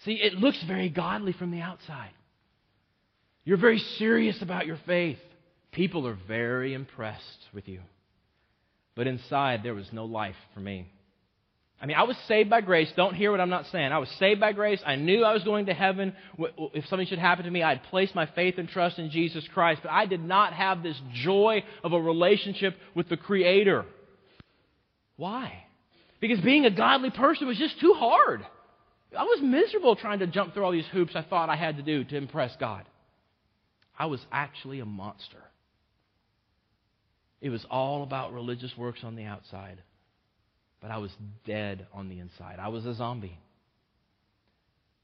See, 0.04 0.14
it 0.14 0.34
looks 0.34 0.62
very 0.64 0.88
godly 0.88 1.32
from 1.32 1.50
the 1.50 1.60
outside. 1.60 2.10
You're 3.46 3.56
very 3.56 3.78
serious 3.78 4.42
about 4.42 4.66
your 4.66 4.78
faith. 4.86 5.18
People 5.70 6.06
are 6.08 6.18
very 6.26 6.74
impressed 6.74 7.46
with 7.54 7.68
you. 7.68 7.80
But 8.96 9.06
inside, 9.06 9.62
there 9.62 9.74
was 9.74 9.86
no 9.92 10.04
life 10.04 10.34
for 10.52 10.58
me. 10.60 10.90
I 11.80 11.86
mean, 11.86 11.96
I 11.96 12.02
was 12.02 12.16
saved 12.26 12.50
by 12.50 12.60
grace. 12.60 12.90
Don't 12.96 13.14
hear 13.14 13.30
what 13.30 13.40
I'm 13.40 13.50
not 13.50 13.66
saying. 13.66 13.92
I 13.92 13.98
was 13.98 14.08
saved 14.18 14.40
by 14.40 14.52
grace. 14.52 14.80
I 14.84 14.96
knew 14.96 15.22
I 15.22 15.32
was 15.32 15.44
going 15.44 15.66
to 15.66 15.74
heaven. 15.74 16.14
If 16.38 16.86
something 16.86 17.06
should 17.06 17.20
happen 17.20 17.44
to 17.44 17.50
me, 17.50 17.62
I'd 17.62 17.84
place 17.84 18.10
my 18.16 18.26
faith 18.26 18.58
and 18.58 18.68
trust 18.68 18.98
in 18.98 19.10
Jesus 19.10 19.46
Christ. 19.54 19.82
But 19.82 19.92
I 19.92 20.06
did 20.06 20.24
not 20.24 20.52
have 20.52 20.82
this 20.82 21.00
joy 21.12 21.62
of 21.84 21.92
a 21.92 22.00
relationship 22.00 22.74
with 22.96 23.08
the 23.08 23.16
Creator. 23.16 23.84
Why? 25.16 25.52
Because 26.18 26.40
being 26.40 26.64
a 26.64 26.70
godly 26.70 27.10
person 27.10 27.46
was 27.46 27.58
just 27.58 27.78
too 27.78 27.94
hard. 27.96 28.44
I 29.16 29.22
was 29.22 29.40
miserable 29.40 29.94
trying 29.94 30.18
to 30.18 30.26
jump 30.26 30.52
through 30.52 30.64
all 30.64 30.72
these 30.72 30.86
hoops 30.86 31.14
I 31.14 31.22
thought 31.22 31.48
I 31.48 31.56
had 31.56 31.76
to 31.76 31.82
do 31.82 32.02
to 32.02 32.16
impress 32.16 32.56
God. 32.56 32.84
I 33.98 34.06
was 34.06 34.20
actually 34.30 34.80
a 34.80 34.86
monster. 34.86 35.42
It 37.40 37.50
was 37.50 37.64
all 37.70 38.02
about 38.02 38.32
religious 38.32 38.72
works 38.76 39.00
on 39.02 39.16
the 39.16 39.24
outside, 39.24 39.82
but 40.80 40.90
I 40.90 40.98
was 40.98 41.10
dead 41.44 41.86
on 41.92 42.08
the 42.08 42.18
inside. 42.18 42.58
I 42.58 42.68
was 42.68 42.86
a 42.86 42.94
zombie. 42.94 43.38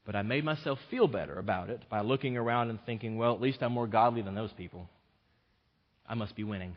But 0.05 0.15
I 0.15 0.21
made 0.21 0.43
myself 0.43 0.79
feel 0.91 1.07
better 1.07 1.39
about 1.39 1.69
it 1.69 1.81
by 1.89 2.01
looking 2.01 2.35
around 2.35 2.69
and 2.69 2.79
thinking, 2.85 3.17
well, 3.17 3.33
at 3.33 3.41
least 3.41 3.61
I'm 3.61 3.71
more 3.71 3.87
godly 3.87 4.21
than 4.21 4.35
those 4.35 4.51
people. 4.51 4.89
I 6.07 6.15
must 6.15 6.35
be 6.35 6.43
winning. 6.43 6.75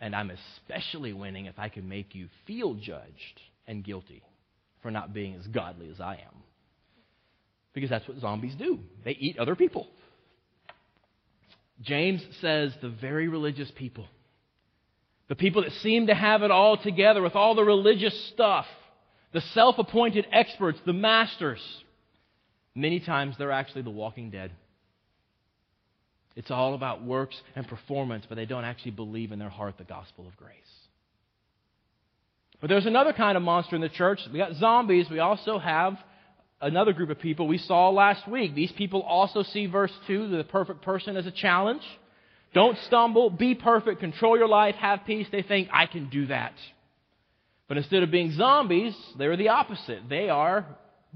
And 0.00 0.16
I'm 0.16 0.32
especially 0.32 1.12
winning 1.12 1.46
if 1.46 1.58
I 1.58 1.68
can 1.68 1.88
make 1.88 2.14
you 2.14 2.28
feel 2.46 2.74
judged 2.74 3.40
and 3.68 3.84
guilty 3.84 4.22
for 4.82 4.90
not 4.90 5.14
being 5.14 5.36
as 5.36 5.46
godly 5.46 5.88
as 5.90 6.00
I 6.00 6.14
am. 6.14 6.42
Because 7.72 7.90
that's 7.90 8.06
what 8.06 8.18
zombies 8.18 8.54
do. 8.54 8.80
They 9.04 9.12
eat 9.12 9.38
other 9.38 9.56
people. 9.56 9.88
James 11.80 12.24
says 12.40 12.72
the 12.80 12.88
very 12.88 13.28
religious 13.28 13.70
people, 13.74 14.06
the 15.28 15.34
people 15.34 15.62
that 15.62 15.72
seem 15.72 16.06
to 16.06 16.14
have 16.14 16.42
it 16.42 16.50
all 16.50 16.76
together 16.76 17.22
with 17.22 17.34
all 17.34 17.54
the 17.54 17.64
religious 17.64 18.14
stuff, 18.26 18.66
the 19.32 19.40
self 19.40 19.78
appointed 19.78 20.26
experts, 20.30 20.78
the 20.86 20.92
masters, 20.92 21.60
many 22.74 23.00
times 23.00 23.36
they're 23.36 23.50
actually 23.50 23.82
the 23.82 23.90
walking 23.90 24.30
dead. 24.30 24.52
It's 26.36 26.50
all 26.50 26.74
about 26.74 27.04
works 27.04 27.38
and 27.56 27.66
performance, 27.66 28.24
but 28.28 28.36
they 28.36 28.46
don't 28.46 28.64
actually 28.64 28.92
believe 28.92 29.32
in 29.32 29.38
their 29.38 29.50
heart 29.50 29.76
the 29.76 29.84
gospel 29.84 30.26
of 30.26 30.36
grace. 30.36 30.54
But 32.60 32.68
there's 32.68 32.86
another 32.86 33.12
kind 33.12 33.36
of 33.36 33.42
monster 33.42 33.74
in 33.74 33.82
the 33.82 33.88
church. 33.88 34.20
We 34.32 34.38
got 34.38 34.54
zombies. 34.54 35.10
We 35.10 35.18
also 35.18 35.58
have 35.58 35.98
another 36.62 36.92
group 36.92 37.10
of 37.10 37.18
people 37.18 37.46
we 37.46 37.58
saw 37.58 37.90
last 37.90 38.26
week. 38.26 38.54
These 38.54 38.72
people 38.72 39.02
also 39.02 39.42
see 39.42 39.66
verse 39.66 39.92
2, 40.06 40.28
the 40.28 40.44
perfect 40.44 40.82
person, 40.82 41.16
as 41.16 41.26
a 41.26 41.30
challenge. 41.30 41.82
Don't 42.54 42.78
stumble, 42.86 43.30
be 43.30 43.54
perfect, 43.54 44.00
control 44.00 44.38
your 44.38 44.48
life, 44.48 44.74
have 44.76 45.00
peace. 45.06 45.26
They 45.32 45.42
think, 45.42 45.68
I 45.72 45.86
can 45.86 46.08
do 46.08 46.26
that. 46.26 46.54
But 47.68 47.78
instead 47.78 48.02
of 48.02 48.10
being 48.10 48.32
zombies, 48.32 48.94
they're 49.18 49.36
the 49.36 49.48
opposite. 49.48 50.08
They 50.08 50.28
are 50.28 50.66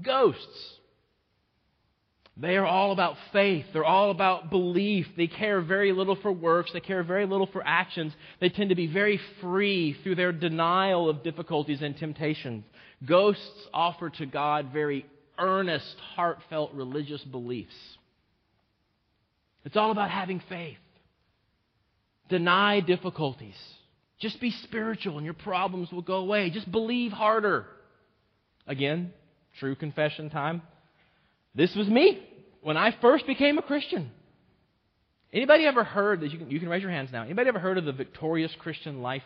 ghosts. 0.03 0.73
They 2.39 2.55
are 2.55 2.65
all 2.65 2.91
about 2.91 3.15
faith. 3.33 3.65
They're 3.73 3.85
all 3.85 4.11
about 4.11 4.51
belief. 4.51 5.07
They 5.15 5.27
care 5.27 5.61
very 5.61 5.91
little 5.91 6.15
for 6.15 6.31
works. 6.31 6.71
They 6.71 6.79
care 6.79 7.01
very 7.03 7.25
little 7.25 7.47
for 7.47 7.65
actions. 7.65 8.13
They 8.39 8.49
tend 8.49 8.69
to 8.69 8.75
be 8.75 8.87
very 8.87 9.19
free 9.41 9.97
through 10.03 10.15
their 10.15 10.31
denial 10.31 11.09
of 11.09 11.23
difficulties 11.23 11.81
and 11.81 11.97
temptations. 11.97 12.63
Ghosts 13.07 13.67
offer 13.73 14.09
to 14.11 14.25
God 14.27 14.69
very 14.71 15.05
earnest, 15.37 15.95
heartfelt 16.15 16.73
religious 16.73 17.21
beliefs. 17.23 17.75
It's 19.65 19.75
all 19.75 19.91
about 19.91 20.09
having 20.09 20.41
faith. 20.47 20.77
Deny 22.29 22.79
difficulties. 22.79 23.55
Just 24.19 24.39
be 24.41 24.51
spiritual 24.63 25.17
and 25.17 25.25
your 25.25 25.33
problems 25.33 25.91
will 25.91 26.01
go 26.01 26.15
away. 26.15 26.49
Just 26.49 26.71
believe 26.71 27.11
harder. 27.11 27.65
Again, 28.65 29.13
true 29.59 29.75
confession 29.75 30.29
time. 30.29 30.61
This 31.55 31.73
was 31.75 31.87
me 31.87 32.23
when 32.61 32.77
I 32.77 32.95
first 33.01 33.27
became 33.27 33.57
a 33.57 33.61
Christian. 33.61 34.11
Anybody 35.33 35.65
ever 35.65 35.83
heard 35.83 36.21
that 36.21 36.31
you 36.31 36.37
can, 36.37 36.49
you 36.49 36.59
can 36.59 36.69
raise 36.69 36.81
your 36.81 36.91
hands 36.91 37.09
now. 37.11 37.23
Anybody 37.23 37.49
ever 37.49 37.59
heard 37.59 37.77
of 37.77 37.85
the 37.85 37.91
victorious 37.91 38.51
Christian 38.59 39.01
life 39.01 39.23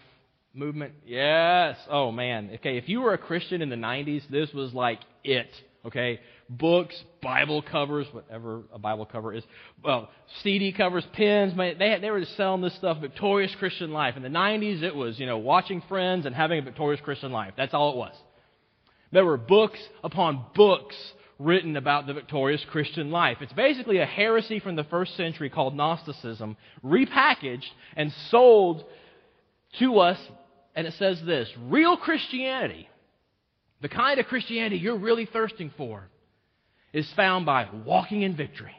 movement? 0.53 0.93
Yes. 1.05 1.77
Oh 1.89 2.11
man. 2.11 2.51
Okay, 2.55 2.77
if 2.77 2.89
you 2.89 3.01
were 3.01 3.13
a 3.13 3.17
Christian 3.17 3.61
in 3.61 3.69
the 3.69 3.75
90s, 3.75 4.23
this 4.29 4.51
was 4.53 4.73
like 4.73 4.99
it. 5.23 5.49
Okay? 5.85 6.19
Books, 6.49 6.95
Bible 7.21 7.61
covers, 7.61 8.07
whatever 8.11 8.63
a 8.73 8.79
Bible 8.79 9.05
cover 9.05 9.33
is, 9.33 9.43
well, 9.83 10.09
CD 10.43 10.71
covers, 10.71 11.05
pins, 11.13 11.53
they, 11.55 11.89
had, 11.89 12.01
they 12.01 12.11
were 12.11 12.19
just 12.19 12.37
selling 12.37 12.61
this 12.61 12.75
stuff, 12.75 12.99
victorious 12.99 13.53
Christian 13.55 13.91
life. 13.91 14.15
In 14.15 14.23
the 14.23 14.29
90s, 14.29 14.83
it 14.83 14.95
was, 14.95 15.19
you 15.19 15.25
know, 15.25 15.37
watching 15.37 15.81
friends 15.87 16.25
and 16.25 16.35
having 16.35 16.59
a 16.59 16.61
victorious 16.61 17.01
Christian 17.01 17.31
life. 17.31 17.53
That's 17.57 17.73
all 17.73 17.93
it 17.93 17.97
was. 17.97 18.15
There 19.11 19.25
were 19.25 19.37
books 19.37 19.79
upon 20.03 20.45
books 20.55 20.95
written 21.39 21.75
about 21.75 22.07
the 22.07 22.13
victorious 22.13 22.63
Christian 22.69 23.11
life. 23.11 23.37
It's 23.41 23.53
basically 23.53 23.97
a 23.97 24.05
heresy 24.05 24.59
from 24.59 24.75
the 24.75 24.83
first 24.85 25.17
century 25.17 25.49
called 25.49 25.75
Gnosticism, 25.75 26.55
repackaged 26.83 27.69
and 27.95 28.13
sold 28.29 28.85
to 29.79 29.99
us. 29.99 30.19
And 30.75 30.87
it 30.87 30.93
says 30.93 31.21
this 31.25 31.49
real 31.67 31.97
Christianity, 31.97 32.87
the 33.81 33.89
kind 33.89 34.19
of 34.19 34.27
Christianity 34.27 34.77
you're 34.77 34.97
really 34.97 35.25
thirsting 35.25 35.71
for, 35.77 36.07
is 36.93 37.09
found 37.15 37.45
by 37.45 37.67
walking 37.85 38.21
in 38.21 38.35
victory. 38.35 38.75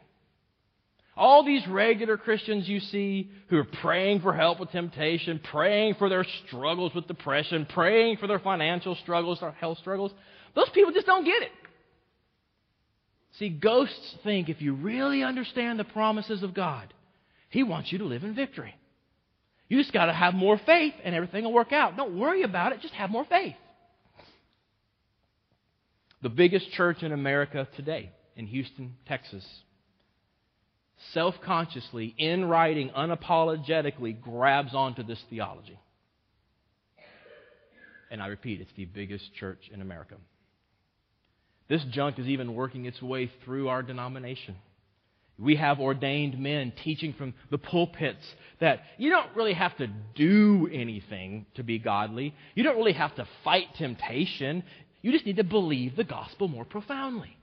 All 1.16 1.44
these 1.44 1.66
regular 1.66 2.16
Christians 2.16 2.68
you 2.68 2.80
see 2.80 3.30
who 3.48 3.58
are 3.58 3.66
praying 3.82 4.20
for 4.20 4.32
help 4.32 4.60
with 4.60 4.70
temptation, 4.70 5.40
praying 5.50 5.94
for 5.94 6.08
their 6.08 6.24
struggles 6.46 6.94
with 6.94 7.06
depression, 7.06 7.66
praying 7.66 8.16
for 8.16 8.26
their 8.26 8.38
financial 8.38 8.94
struggles, 9.02 9.40
their 9.40 9.50
health 9.52 9.78
struggles, 9.78 10.12
those 10.54 10.70
people 10.70 10.92
just 10.92 11.06
don't 11.06 11.24
get 11.24 11.42
it. 11.42 11.50
See, 13.38 13.48
ghosts 13.48 14.16
think 14.24 14.48
if 14.48 14.60
you 14.60 14.74
really 14.74 15.22
understand 15.22 15.78
the 15.78 15.84
promises 15.84 16.42
of 16.42 16.54
God, 16.54 16.92
He 17.50 17.62
wants 17.62 17.92
you 17.92 17.98
to 17.98 18.04
live 18.04 18.24
in 18.24 18.34
victory. 18.34 18.74
You 19.68 19.78
just 19.78 19.92
got 19.92 20.06
to 20.06 20.12
have 20.12 20.34
more 20.34 20.60
faith 20.64 20.94
and 21.02 21.14
everything 21.14 21.44
will 21.44 21.52
work 21.52 21.72
out. 21.72 21.96
Don't 21.96 22.18
worry 22.18 22.42
about 22.42 22.72
it, 22.72 22.80
just 22.82 22.94
have 22.94 23.10
more 23.10 23.24
faith. 23.24 23.56
The 26.22 26.28
biggest 26.28 26.70
church 26.72 27.02
in 27.02 27.12
America 27.12 27.66
today, 27.76 28.12
in 28.36 28.46
Houston, 28.46 28.96
Texas, 29.06 29.44
self 31.12 31.34
consciously, 31.44 32.14
in 32.16 32.44
writing, 32.44 32.90
unapologetically 32.90 34.20
grabs 34.20 34.74
onto 34.74 35.02
this 35.02 35.20
theology. 35.28 35.78
And 38.10 38.22
I 38.22 38.26
repeat, 38.26 38.60
it's 38.60 38.70
the 38.76 38.84
biggest 38.84 39.34
church 39.34 39.70
in 39.72 39.80
America. 39.80 40.16
This 41.68 41.82
junk 41.84 42.18
is 42.18 42.26
even 42.26 42.54
working 42.54 42.84
its 42.84 43.00
way 43.00 43.30
through 43.44 43.68
our 43.68 43.82
denomination. 43.82 44.56
We 45.38 45.56
have 45.56 45.80
ordained 45.80 46.38
men 46.38 46.72
teaching 46.84 47.14
from 47.14 47.34
the 47.50 47.58
pulpits 47.58 48.22
that 48.60 48.80
you 48.98 49.10
don't 49.10 49.34
really 49.34 49.54
have 49.54 49.76
to 49.78 49.88
do 50.14 50.68
anything 50.70 51.46
to 51.54 51.62
be 51.64 51.78
godly. 51.78 52.34
You 52.54 52.62
don't 52.62 52.76
really 52.76 52.92
have 52.92 53.14
to 53.16 53.26
fight 53.42 53.74
temptation. 53.76 54.62
You 55.02 55.10
just 55.12 55.26
need 55.26 55.36
to 55.36 55.44
believe 55.44 55.96
the 55.96 56.04
gospel 56.04 56.48
more 56.48 56.64
profoundly. 56.64 57.36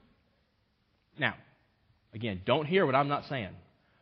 Now, 1.19 1.35
again, 2.13 2.41
don't 2.45 2.65
hear 2.65 2.85
what 2.85 2.95
I'm 2.95 3.09
not 3.09 3.25
saying. 3.27 3.49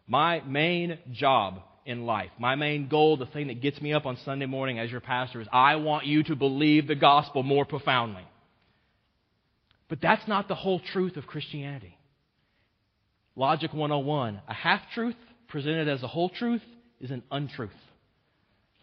My 0.08 0.41
main 0.41 1.00
job 1.12 1.62
in 1.86 2.06
life, 2.06 2.30
my 2.38 2.56
main 2.56 2.88
goal, 2.88 3.17
the 3.17 3.26
thing 3.26 3.48
that 3.48 3.62
gets 3.62 3.82
me 3.82 3.93
up 3.93 4.06
on 4.06 4.17
Sunday 4.24 4.46
morning 4.46 4.78
as 4.78 4.91
your 4.91 5.02
pastor 5.02 5.41
is 5.41 5.48
I 5.52 5.78
want 5.78 6.06
you 6.06 6.24
to 6.24 6.36
believe 6.36 6.88
the 6.88 6.96
gospel 6.96 7.43
more 7.43 7.65
profoundly. 7.65 8.26
But 9.89 10.02
that's 10.02 10.28
not 10.28 10.48
the 10.48 10.56
whole 10.56 10.80
truth 10.80 11.17
of 11.17 11.26
Christianity. 11.26 11.98
Logic 13.36 13.72
101 13.74 14.41
a 14.48 14.54
half 14.54 14.82
truth 14.93 15.15
presented 15.48 15.88
as 15.88 16.04
a 16.04 16.08
whole 16.08 16.30
truth 16.30 16.62
is 17.00 17.10
an 17.10 17.24
untruth. 17.32 17.72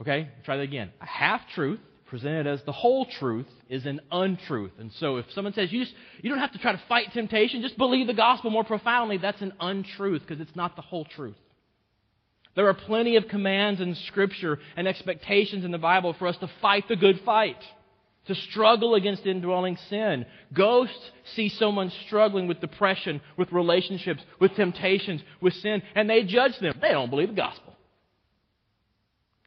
Okay? 0.01 0.29
Try 0.45 0.57
that 0.57 0.63
again. 0.63 0.91
A 1.01 1.07
half 1.07 1.43
truth 1.55 1.81
presented 2.15 2.47
as 2.47 2.63
the 2.63 2.71
whole 2.71 3.07
truth 3.07 3.49
is 3.69 3.87
an 3.87 4.01
untruth. 4.13 4.71
And 4.79 4.93
so 5.01 5.17
if 5.17 5.27
someone 5.33 5.53
says 5.53 5.73
you, 5.73 5.83
just, 5.83 5.97
you 6.23 6.31
don't 6.31 6.39
have 6.39 6.53
to 6.53 6.59
try 6.59 6.71
to 6.71 6.81
fight 6.89 7.13
temptation, 7.13 7.61
just 7.61 7.77
believe 7.77 8.07
the 8.07 8.15
gospel 8.15 8.53
more 8.53 8.63
profoundly, 8.63 9.19
that's 9.19 9.43
an 9.43 9.53
untruth 9.59 10.23
because 10.23 10.41
it's 10.41 10.55
not 10.55 10.77
the 10.77 10.83
whole 10.83 11.05
truth. 11.05 11.35
There 12.55 12.69
are 12.69 12.75
plenty 12.75 13.17
of 13.17 13.27
commands 13.27 13.81
in 13.81 13.97
Scripture 14.07 14.61
and 14.77 14.87
expectations 14.87 15.65
in 15.65 15.73
the 15.73 15.79
Bible 15.79 16.15
for 16.17 16.29
us 16.29 16.37
to 16.37 16.49
fight 16.63 16.87
the 16.87 16.95
good 16.95 17.21
fight 17.25 17.59
to 18.27 18.37
struggle 18.37 18.95
against 18.95 19.27
indwelling 19.27 19.77
sin. 19.91 20.25
Ghosts 20.53 21.11
see 21.35 21.49
someone 21.49 21.91
struggling 22.07 22.47
with 22.47 22.61
depression, 22.61 23.23
with 23.37 23.51
relationships, 23.51 24.23
with 24.39 24.55
temptations, 24.55 25.21
with 25.41 25.55
sin, 25.55 25.83
and 25.97 26.09
they 26.09 26.23
judge 26.23 26.57
them. 26.61 26.79
They 26.81 26.93
don't 26.93 27.11
believe 27.11 27.31
the 27.31 27.35
gospel. 27.35 27.75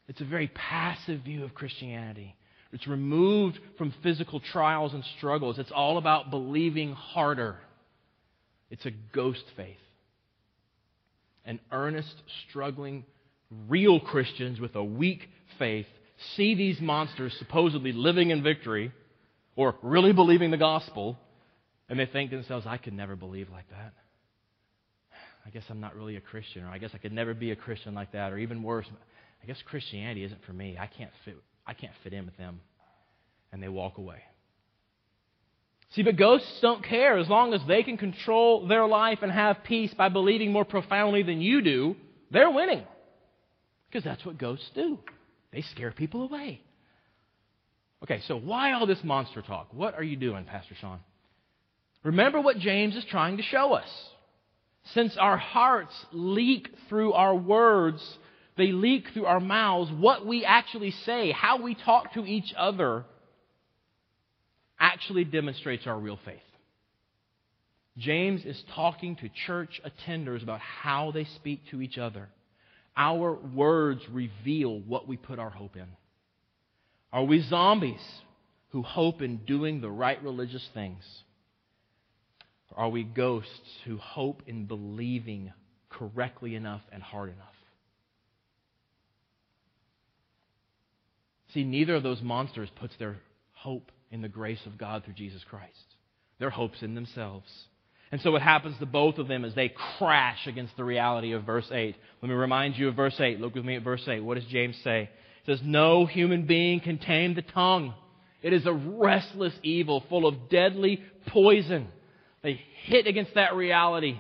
It's 0.09 0.19
a 0.19 0.25
very 0.25 0.49
passive 0.49 1.21
view 1.21 1.45
of 1.45 1.53
Christianity. 1.53 2.36
It's 2.73 2.87
removed 2.87 3.59
from 3.77 3.93
physical 4.03 4.39
trials 4.39 4.93
and 4.93 5.03
struggles. 5.17 5.57
It's 5.57 5.71
all 5.71 5.97
about 5.97 6.29
believing 6.29 6.93
harder. 6.93 7.57
It's 8.69 8.85
a 8.85 8.91
ghost 9.13 9.43
faith. 9.55 9.77
And 11.45 11.59
earnest, 11.71 12.13
struggling, 12.49 13.05
real 13.69 13.99
Christians 13.99 14.59
with 14.59 14.75
a 14.75 14.83
weak 14.83 15.29
faith 15.57 15.85
see 16.35 16.55
these 16.55 16.81
monsters 16.81 17.33
supposedly 17.39 17.93
living 17.93 18.31
in 18.31 18.43
victory 18.43 18.91
or 19.55 19.75
really 19.81 20.13
believing 20.13 20.51
the 20.51 20.57
gospel, 20.57 21.17
and 21.89 21.99
they 21.99 22.05
think 22.05 22.31
to 22.31 22.35
themselves, 22.35 22.65
I 22.67 22.77
could 22.77 22.93
never 22.93 23.15
believe 23.15 23.49
like 23.49 23.69
that. 23.69 23.93
I 25.45 25.49
guess 25.49 25.63
I'm 25.69 25.79
not 25.79 25.95
really 25.95 26.17
a 26.17 26.21
Christian, 26.21 26.63
or 26.65 26.69
I 26.69 26.77
guess 26.77 26.91
I 26.93 26.97
could 26.97 27.13
never 27.13 27.33
be 27.33 27.51
a 27.51 27.55
Christian 27.55 27.95
like 27.95 28.11
that, 28.11 28.33
or 28.33 28.37
even 28.37 28.61
worse, 28.61 28.85
I 29.41 29.45
guess 29.47 29.57
Christianity 29.65 30.23
isn't 30.25 30.43
for 30.45 30.53
me. 30.53 30.77
I 30.77 30.87
can't 30.87 31.11
fit, 31.23 31.37
I 31.67 31.73
can't 31.73 31.93
fit 32.03 32.13
in 32.13 32.25
with 32.25 32.37
them. 32.37 32.61
And 33.51 33.61
they 33.61 33.67
walk 33.67 33.97
away. 33.97 34.21
See, 35.91 36.03
but 36.03 36.17
ghosts 36.17 36.59
don't 36.61 36.83
care 36.83 37.17
as 37.17 37.29
long 37.29 37.53
as 37.53 37.61
they 37.67 37.83
can 37.83 37.97
control 37.97 38.67
their 38.67 38.85
life 38.87 39.19
and 39.21 39.31
have 39.31 39.63
peace 39.63 39.93
by 39.93 40.09
believing 40.09 40.51
more 40.51 40.65
profoundly 40.65 41.23
than 41.23 41.41
you 41.41 41.61
do, 41.61 41.95
they're 42.31 42.49
winning. 42.49 42.83
Because 43.89 44.03
that's 44.03 44.25
what 44.25 44.37
ghosts 44.37 44.69
do. 44.75 44.99
They 45.51 45.61
scare 45.61 45.91
people 45.91 46.23
away. 46.23 46.61
Okay, 48.03 48.21
so 48.27 48.37
why 48.37 48.73
all 48.73 48.85
this 48.85 49.03
monster 49.03 49.41
talk? 49.41 49.69
What 49.71 49.95
are 49.95 50.03
you 50.03 50.17
doing, 50.17 50.45
Pastor 50.45 50.75
Sean? 50.79 50.99
Remember 52.03 52.41
what 52.41 52.57
James 52.57 52.95
is 52.95 53.05
trying 53.09 53.37
to 53.37 53.43
show 53.43 53.73
us. 53.73 53.89
Since 54.93 55.17
our 55.17 55.37
hearts 55.37 55.93
leak 56.11 56.69
through 56.89 57.13
our 57.13 57.35
words, 57.35 58.01
they 58.57 58.71
leak 58.71 59.05
through 59.13 59.25
our 59.25 59.39
mouths, 59.39 59.91
what 59.91 60.25
we 60.25 60.43
actually 60.45 60.91
say, 60.91 61.31
how 61.31 61.61
we 61.61 61.75
talk 61.75 62.13
to 62.13 62.25
each 62.25 62.53
other, 62.57 63.05
actually 64.79 65.23
demonstrates 65.23 65.87
our 65.87 65.97
real 65.97 66.19
faith. 66.25 66.39
James 67.97 68.45
is 68.45 68.61
talking 68.75 69.15
to 69.17 69.29
church 69.47 69.81
attenders 69.85 70.43
about 70.43 70.59
how 70.59 71.11
they 71.11 71.25
speak 71.35 71.61
to 71.71 71.81
each 71.81 71.97
other. 71.97 72.29
Our 72.95 73.33
words 73.33 74.01
reveal 74.11 74.79
what 74.79 75.07
we 75.07 75.17
put 75.17 75.39
our 75.39 75.49
hope 75.49 75.75
in. 75.75 75.87
Are 77.11 77.23
we 77.23 77.41
zombies 77.41 78.01
who 78.69 78.83
hope 78.83 79.21
in 79.21 79.37
doing 79.37 79.81
the 79.81 79.89
right 79.89 80.21
religious 80.23 80.67
things? 80.73 81.03
Or 82.71 82.85
are 82.85 82.89
we 82.89 83.03
ghosts 83.03 83.79
who 83.85 83.97
hope 83.97 84.43
in 84.45 84.65
believing 84.65 85.53
correctly 85.89 86.55
enough 86.55 86.81
and 86.91 87.01
hard 87.01 87.29
enough? 87.29 87.56
See, 91.53 91.63
neither 91.63 91.95
of 91.95 92.03
those 92.03 92.21
monsters 92.21 92.69
puts 92.75 92.95
their 92.97 93.17
hope 93.53 93.91
in 94.11 94.21
the 94.21 94.27
grace 94.27 94.65
of 94.65 94.77
God 94.77 95.03
through 95.03 95.13
Jesus 95.13 95.43
Christ. 95.49 95.73
Their 96.39 96.49
hope's 96.49 96.81
in 96.81 96.95
themselves. 96.95 97.47
And 98.11 98.21
so 98.21 98.31
what 98.31 98.41
happens 98.41 98.77
to 98.79 98.85
both 98.85 99.17
of 99.17 99.27
them 99.27 99.43
is 99.43 99.53
they 99.53 99.73
crash 99.97 100.47
against 100.47 100.77
the 100.77 100.83
reality 100.83 101.33
of 101.33 101.43
verse 101.43 101.69
8. 101.71 101.95
Let 102.21 102.29
me 102.29 102.35
remind 102.35 102.77
you 102.77 102.87
of 102.87 102.95
verse 102.95 103.19
8. 103.19 103.39
Look 103.39 103.55
with 103.55 103.65
me 103.65 103.75
at 103.75 103.83
verse 103.83 104.07
8. 104.07 104.21
What 104.21 104.35
does 104.35 104.45
James 104.45 104.77
say? 104.83 105.09
He 105.43 105.51
says, 105.51 105.61
No 105.63 106.05
human 106.05 106.45
being 106.45 106.79
can 106.79 106.99
tame 106.99 107.35
the 107.35 107.41
tongue. 107.41 107.93
It 108.41 108.53
is 108.53 108.65
a 108.65 108.73
restless 108.73 109.53
evil 109.63 110.03
full 110.09 110.25
of 110.25 110.49
deadly 110.49 111.03
poison. 111.27 111.87
They 112.43 112.61
hit 112.83 113.07
against 113.07 113.33
that 113.33 113.55
reality 113.55 114.19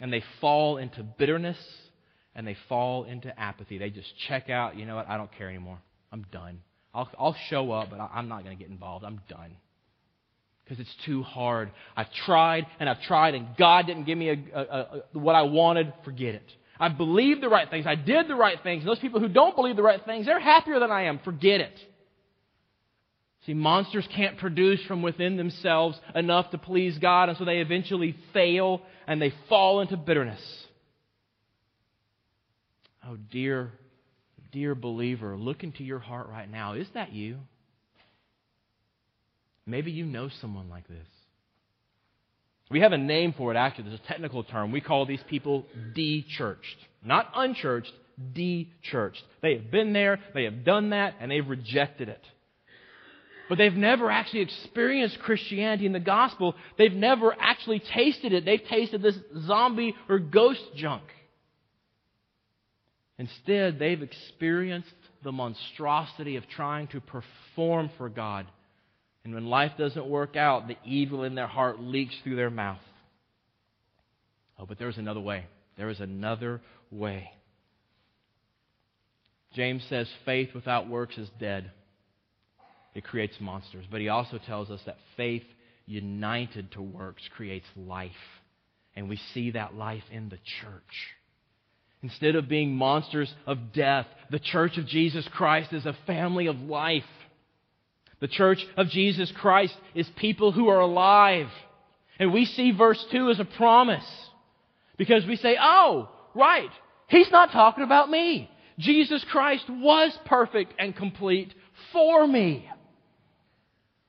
and 0.00 0.12
they 0.12 0.22
fall 0.40 0.76
into 0.76 1.02
bitterness 1.02 1.58
and 2.34 2.46
they 2.46 2.56
fall 2.68 3.04
into 3.04 3.38
apathy. 3.38 3.78
They 3.78 3.90
just 3.90 4.12
check 4.28 4.50
out. 4.50 4.76
You 4.76 4.84
know 4.84 4.96
what? 4.96 5.08
I 5.08 5.16
don't 5.16 5.32
care 5.36 5.48
anymore. 5.48 5.78
I'm 6.12 6.26
done. 6.32 6.60
I'll, 6.92 7.08
I'll 7.18 7.36
show 7.48 7.70
up, 7.72 7.90
but 7.90 8.00
I'm 8.00 8.28
not 8.28 8.44
going 8.44 8.56
to 8.56 8.62
get 8.62 8.70
involved. 8.70 9.04
I'm 9.04 9.20
done. 9.28 9.56
Because 10.64 10.80
it's 10.80 10.96
too 11.04 11.22
hard. 11.22 11.70
I've 11.96 12.12
tried 12.26 12.66
and 12.78 12.88
I've 12.88 13.02
tried, 13.02 13.34
and 13.34 13.48
God 13.56 13.86
didn't 13.86 14.04
give 14.04 14.18
me 14.18 14.28
a, 14.28 14.36
a, 14.54 14.62
a, 14.62 15.18
what 15.18 15.34
I 15.34 15.42
wanted. 15.42 15.92
Forget 16.04 16.34
it. 16.34 16.52
I 16.78 16.88
believed 16.88 17.42
the 17.42 17.48
right 17.48 17.68
things. 17.68 17.86
I 17.86 17.94
did 17.94 18.28
the 18.28 18.34
right 18.34 18.58
things. 18.62 18.82
And 18.82 18.88
those 18.88 18.98
people 18.98 19.20
who 19.20 19.28
don't 19.28 19.54
believe 19.54 19.76
the 19.76 19.82
right 19.82 20.04
things, 20.04 20.26
they're 20.26 20.40
happier 20.40 20.80
than 20.80 20.90
I 20.90 21.04
am. 21.04 21.18
Forget 21.24 21.60
it. 21.60 21.78
See, 23.46 23.54
monsters 23.54 24.06
can't 24.14 24.36
produce 24.38 24.80
from 24.86 25.02
within 25.02 25.36
themselves 25.36 25.98
enough 26.14 26.50
to 26.50 26.58
please 26.58 26.98
God, 26.98 27.30
and 27.30 27.38
so 27.38 27.44
they 27.44 27.58
eventually 27.58 28.14
fail 28.32 28.82
and 29.06 29.20
they 29.20 29.32
fall 29.48 29.80
into 29.80 29.96
bitterness. 29.96 30.40
Oh, 33.06 33.16
dear, 33.30 33.72
dear 34.52 34.74
believer, 34.74 35.36
look 35.36 35.62
into 35.62 35.84
your 35.84 35.98
heart 35.98 36.28
right 36.28 36.50
now. 36.50 36.74
Is 36.74 36.86
that 36.94 37.12
you? 37.12 37.38
Maybe 39.66 39.92
you 39.92 40.04
know 40.04 40.28
someone 40.40 40.68
like 40.68 40.88
this. 40.88 41.06
We 42.70 42.80
have 42.80 42.92
a 42.92 42.98
name 42.98 43.34
for 43.36 43.52
it, 43.52 43.56
actually. 43.56 43.84
There's 43.84 44.00
a 44.00 44.08
technical 44.08 44.44
term. 44.44 44.70
We 44.70 44.80
call 44.80 45.04
these 45.04 45.22
people 45.28 45.66
de 45.94 46.24
churched. 46.38 46.76
Not 47.04 47.30
unchurched, 47.34 47.92
de 48.32 48.70
churched. 48.82 49.22
They 49.42 49.54
have 49.54 49.70
been 49.70 49.92
there, 49.92 50.20
they 50.34 50.44
have 50.44 50.64
done 50.64 50.90
that, 50.90 51.14
and 51.20 51.30
they've 51.30 51.46
rejected 51.46 52.08
it. 52.08 52.22
But 53.48 53.58
they've 53.58 53.74
never 53.74 54.10
actually 54.10 54.42
experienced 54.42 55.18
Christianity 55.18 55.84
in 55.84 55.92
the 55.92 55.98
gospel. 55.98 56.54
They've 56.78 56.92
never 56.92 57.34
actually 57.38 57.80
tasted 57.80 58.32
it. 58.32 58.44
They've 58.44 58.62
tasted 58.62 59.02
this 59.02 59.16
zombie 59.46 59.96
or 60.08 60.20
ghost 60.20 60.62
junk. 60.76 61.02
Instead, 63.20 63.78
they've 63.78 64.02
experienced 64.02 64.88
the 65.22 65.30
monstrosity 65.30 66.34
of 66.34 66.48
trying 66.48 66.88
to 66.88 67.00
perform 67.00 67.88
for 67.96 68.08
God 68.08 68.46
and 69.24 69.34
when 69.34 69.46
life 69.46 69.72
doesn't 69.76 70.06
work 70.06 70.36
out, 70.36 70.68
the 70.68 70.76
evil 70.84 71.24
in 71.24 71.34
their 71.34 71.46
heart 71.46 71.80
leaks 71.80 72.14
through 72.22 72.36
their 72.36 72.50
mouth. 72.50 72.80
Oh, 74.58 74.66
but 74.66 74.78
there's 74.78 74.98
another 74.98 75.20
way. 75.20 75.46
There 75.76 75.90
is 75.90 76.00
another 76.00 76.60
way. 76.90 77.30
James 79.54 79.84
says 79.88 80.08
faith 80.24 80.50
without 80.54 80.88
works 80.88 81.18
is 81.18 81.28
dead. 81.38 81.70
It 82.94 83.04
creates 83.04 83.34
monsters. 83.40 83.84
But 83.90 84.00
he 84.00 84.08
also 84.08 84.38
tells 84.38 84.70
us 84.70 84.80
that 84.86 84.96
faith 85.16 85.44
united 85.86 86.72
to 86.72 86.82
works 86.82 87.22
creates 87.36 87.66
life. 87.76 88.10
And 88.96 89.08
we 89.08 89.18
see 89.34 89.52
that 89.52 89.74
life 89.74 90.02
in 90.10 90.28
the 90.28 90.38
church. 90.62 90.82
Instead 92.02 92.34
of 92.34 92.48
being 92.48 92.74
monsters 92.74 93.32
of 93.46 93.72
death, 93.72 94.06
the 94.30 94.38
church 94.38 94.78
of 94.78 94.86
Jesus 94.86 95.26
Christ 95.32 95.72
is 95.72 95.84
a 95.84 95.96
family 96.06 96.46
of 96.46 96.56
life. 96.60 97.04
The 98.20 98.28
church 98.28 98.64
of 98.76 98.88
Jesus 98.88 99.32
Christ 99.32 99.74
is 99.94 100.08
people 100.16 100.52
who 100.52 100.68
are 100.68 100.80
alive. 100.80 101.48
And 102.18 102.32
we 102.32 102.44
see 102.44 102.72
verse 102.72 103.04
2 103.12 103.30
as 103.30 103.40
a 103.40 103.44
promise. 103.44 104.04
Because 104.96 105.26
we 105.26 105.36
say, 105.36 105.56
oh, 105.60 106.08
right, 106.34 106.70
he's 107.08 107.30
not 107.30 107.52
talking 107.52 107.84
about 107.84 108.10
me. 108.10 108.50
Jesus 108.78 109.24
Christ 109.30 109.64
was 109.68 110.16
perfect 110.26 110.74
and 110.78 110.96
complete 110.96 111.52
for 111.92 112.26
me. 112.26 112.68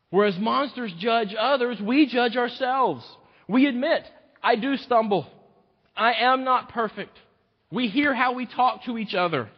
Whereas 0.09 0.37
monsters 0.37 0.93
judge 0.99 1.33
others, 1.37 1.79
we 1.81 2.05
judge 2.05 2.35
ourselves. 2.35 3.05
We 3.47 3.65
admit, 3.67 4.03
I 4.43 4.55
do 4.55 4.75
stumble. 4.77 5.25
I 5.95 6.13
am 6.13 6.43
not 6.43 6.69
perfect. 6.69 7.17
We 7.71 7.87
hear 7.87 8.13
how 8.13 8.33
we 8.33 8.45
talk 8.45 8.83
to 8.85 8.97
each 8.97 9.15
other. 9.15 9.49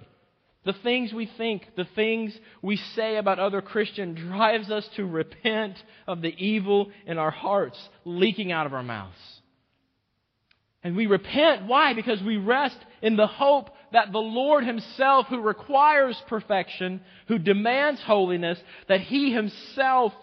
The 0.66 0.74
things 0.74 1.12
we 1.12 1.30
think, 1.38 1.76
the 1.76 1.88
things 1.96 2.38
we 2.62 2.78
say 2.78 3.18
about 3.18 3.40
other 3.40 3.62
Christians 3.62 4.18
drives 4.18 4.72
us 4.72 4.88
to 4.96 5.06
repent 5.06 5.76
of 6.08 6.22
the 6.22 6.34
evil 6.38 6.90
in 7.06 7.18
our 7.18 7.32
hearts 7.32 7.78
leaking 8.06 8.52
out 8.52 8.66
of 8.66 8.74
our 8.74 8.84
mouths. 8.84 9.18
And 10.84 10.96
we 10.96 11.06
repent. 11.06 11.66
Why? 11.66 11.94
Because 11.94 12.22
we 12.22 12.38
rest 12.38 12.78
in 13.02 13.16
the 13.16 13.28
hope 13.28 13.70
that 13.92 14.12
the 14.12 14.20
Lord 14.20 14.66
Himself, 14.66 15.28
who 15.28 15.42
requires 15.42 16.22
perfection, 16.28 17.02
who 17.28 17.40
demands 17.40 18.02
holiness, 18.02 18.60
that 18.88 19.02
He 19.02 19.34
Himself 19.34 20.14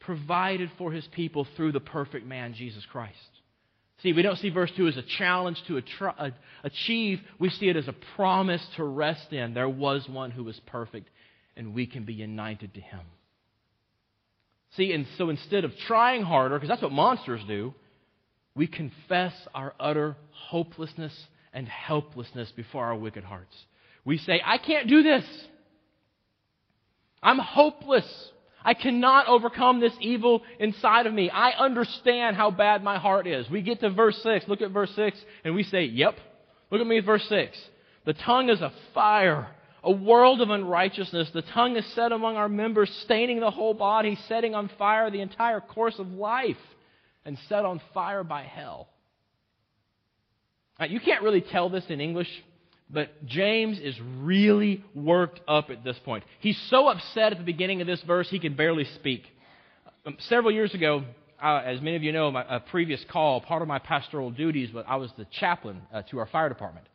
provided 0.00 0.70
for 0.78 0.92
His 0.92 1.06
people 1.08 1.46
through 1.56 1.72
the 1.72 1.80
perfect 1.80 2.26
man, 2.26 2.54
Jesus 2.54 2.84
Christ. 2.86 3.14
See, 4.02 4.12
we 4.12 4.22
don't 4.22 4.38
see 4.38 4.50
verse 4.50 4.70
2 4.76 4.86
as 4.86 4.96
a 4.96 5.02
challenge 5.02 5.60
to 5.66 5.82
achieve. 6.62 7.20
We 7.38 7.50
see 7.50 7.68
it 7.68 7.76
as 7.76 7.88
a 7.88 7.94
promise 8.14 8.64
to 8.76 8.84
rest 8.84 9.32
in. 9.32 9.54
There 9.54 9.68
was 9.68 10.08
one 10.08 10.30
who 10.30 10.44
was 10.44 10.58
perfect, 10.66 11.08
and 11.56 11.74
we 11.74 11.86
can 11.86 12.04
be 12.04 12.14
united 12.14 12.74
to 12.74 12.80
him. 12.80 13.00
See, 14.76 14.92
and 14.92 15.06
so 15.16 15.30
instead 15.30 15.64
of 15.64 15.72
trying 15.86 16.22
harder, 16.22 16.56
because 16.56 16.68
that's 16.68 16.82
what 16.82 16.92
monsters 16.92 17.40
do, 17.48 17.74
we 18.54 18.66
confess 18.66 19.32
our 19.54 19.74
utter 19.80 20.16
hopelessness 20.30 21.12
and 21.52 21.66
helplessness 21.66 22.52
before 22.54 22.84
our 22.84 22.94
wicked 22.94 23.24
hearts. 23.24 23.56
We 24.04 24.18
say, 24.18 24.40
I 24.44 24.58
can't 24.58 24.88
do 24.88 25.02
this. 25.02 25.24
I'm 27.20 27.38
hopeless. 27.38 28.06
I 28.64 28.74
cannot 28.74 29.28
overcome 29.28 29.80
this 29.80 29.94
evil 30.00 30.42
inside 30.58 31.06
of 31.06 31.14
me. 31.14 31.30
I 31.30 31.50
understand 31.52 32.36
how 32.36 32.50
bad 32.50 32.82
my 32.82 32.98
heart 32.98 33.26
is. 33.26 33.48
We 33.48 33.62
get 33.62 33.80
to 33.80 33.90
verse 33.90 34.20
6. 34.22 34.48
Look 34.48 34.62
at 34.62 34.72
verse 34.72 34.90
6, 34.96 35.18
and 35.44 35.54
we 35.54 35.62
say, 35.62 35.84
Yep. 35.84 36.16
Look 36.70 36.80
at 36.80 36.86
me 36.86 36.98
at 36.98 37.04
verse 37.04 37.26
6. 37.28 37.56
The 38.04 38.14
tongue 38.14 38.50
is 38.50 38.60
a 38.60 38.72
fire, 38.94 39.48
a 39.82 39.90
world 39.90 40.40
of 40.40 40.50
unrighteousness. 40.50 41.30
The 41.32 41.42
tongue 41.42 41.76
is 41.76 41.86
set 41.94 42.12
among 42.12 42.36
our 42.36 42.48
members, 42.48 42.90
staining 43.04 43.40
the 43.40 43.50
whole 43.50 43.74
body, 43.74 44.18
setting 44.28 44.54
on 44.54 44.70
fire 44.76 45.10
the 45.10 45.20
entire 45.20 45.60
course 45.60 45.98
of 45.98 46.08
life, 46.08 46.56
and 47.24 47.38
set 47.48 47.64
on 47.64 47.80
fire 47.94 48.24
by 48.24 48.42
hell. 48.42 48.88
Now, 50.78 50.86
you 50.86 51.00
can't 51.00 51.22
really 51.22 51.40
tell 51.40 51.68
this 51.68 51.84
in 51.88 52.00
English 52.00 52.28
but 52.90 53.24
James 53.26 53.78
is 53.78 53.94
really 54.18 54.84
worked 54.94 55.40
up 55.46 55.70
at 55.70 55.84
this 55.84 55.98
point. 56.04 56.24
He's 56.40 56.60
so 56.70 56.88
upset 56.88 57.32
at 57.32 57.38
the 57.38 57.44
beginning 57.44 57.80
of 57.80 57.86
this 57.86 58.02
verse, 58.02 58.28
he 58.30 58.38
can 58.38 58.54
barely 58.54 58.84
speak. 58.96 59.24
Um, 60.06 60.16
several 60.20 60.52
years 60.52 60.74
ago, 60.74 61.04
uh, 61.42 61.62
as 61.64 61.80
many 61.80 61.96
of 61.96 62.02
you 62.02 62.12
know, 62.12 62.30
my 62.30 62.44
a 62.48 62.60
previous 62.60 63.04
call, 63.10 63.40
part 63.40 63.62
of 63.62 63.68
my 63.68 63.78
pastoral 63.78 64.30
duties 64.30 64.72
was 64.72 64.84
I 64.88 64.96
was 64.96 65.10
the 65.16 65.26
chaplain 65.38 65.82
uh, 65.92 66.02
to 66.10 66.18
our 66.18 66.26
fire 66.26 66.48
department. 66.48 66.86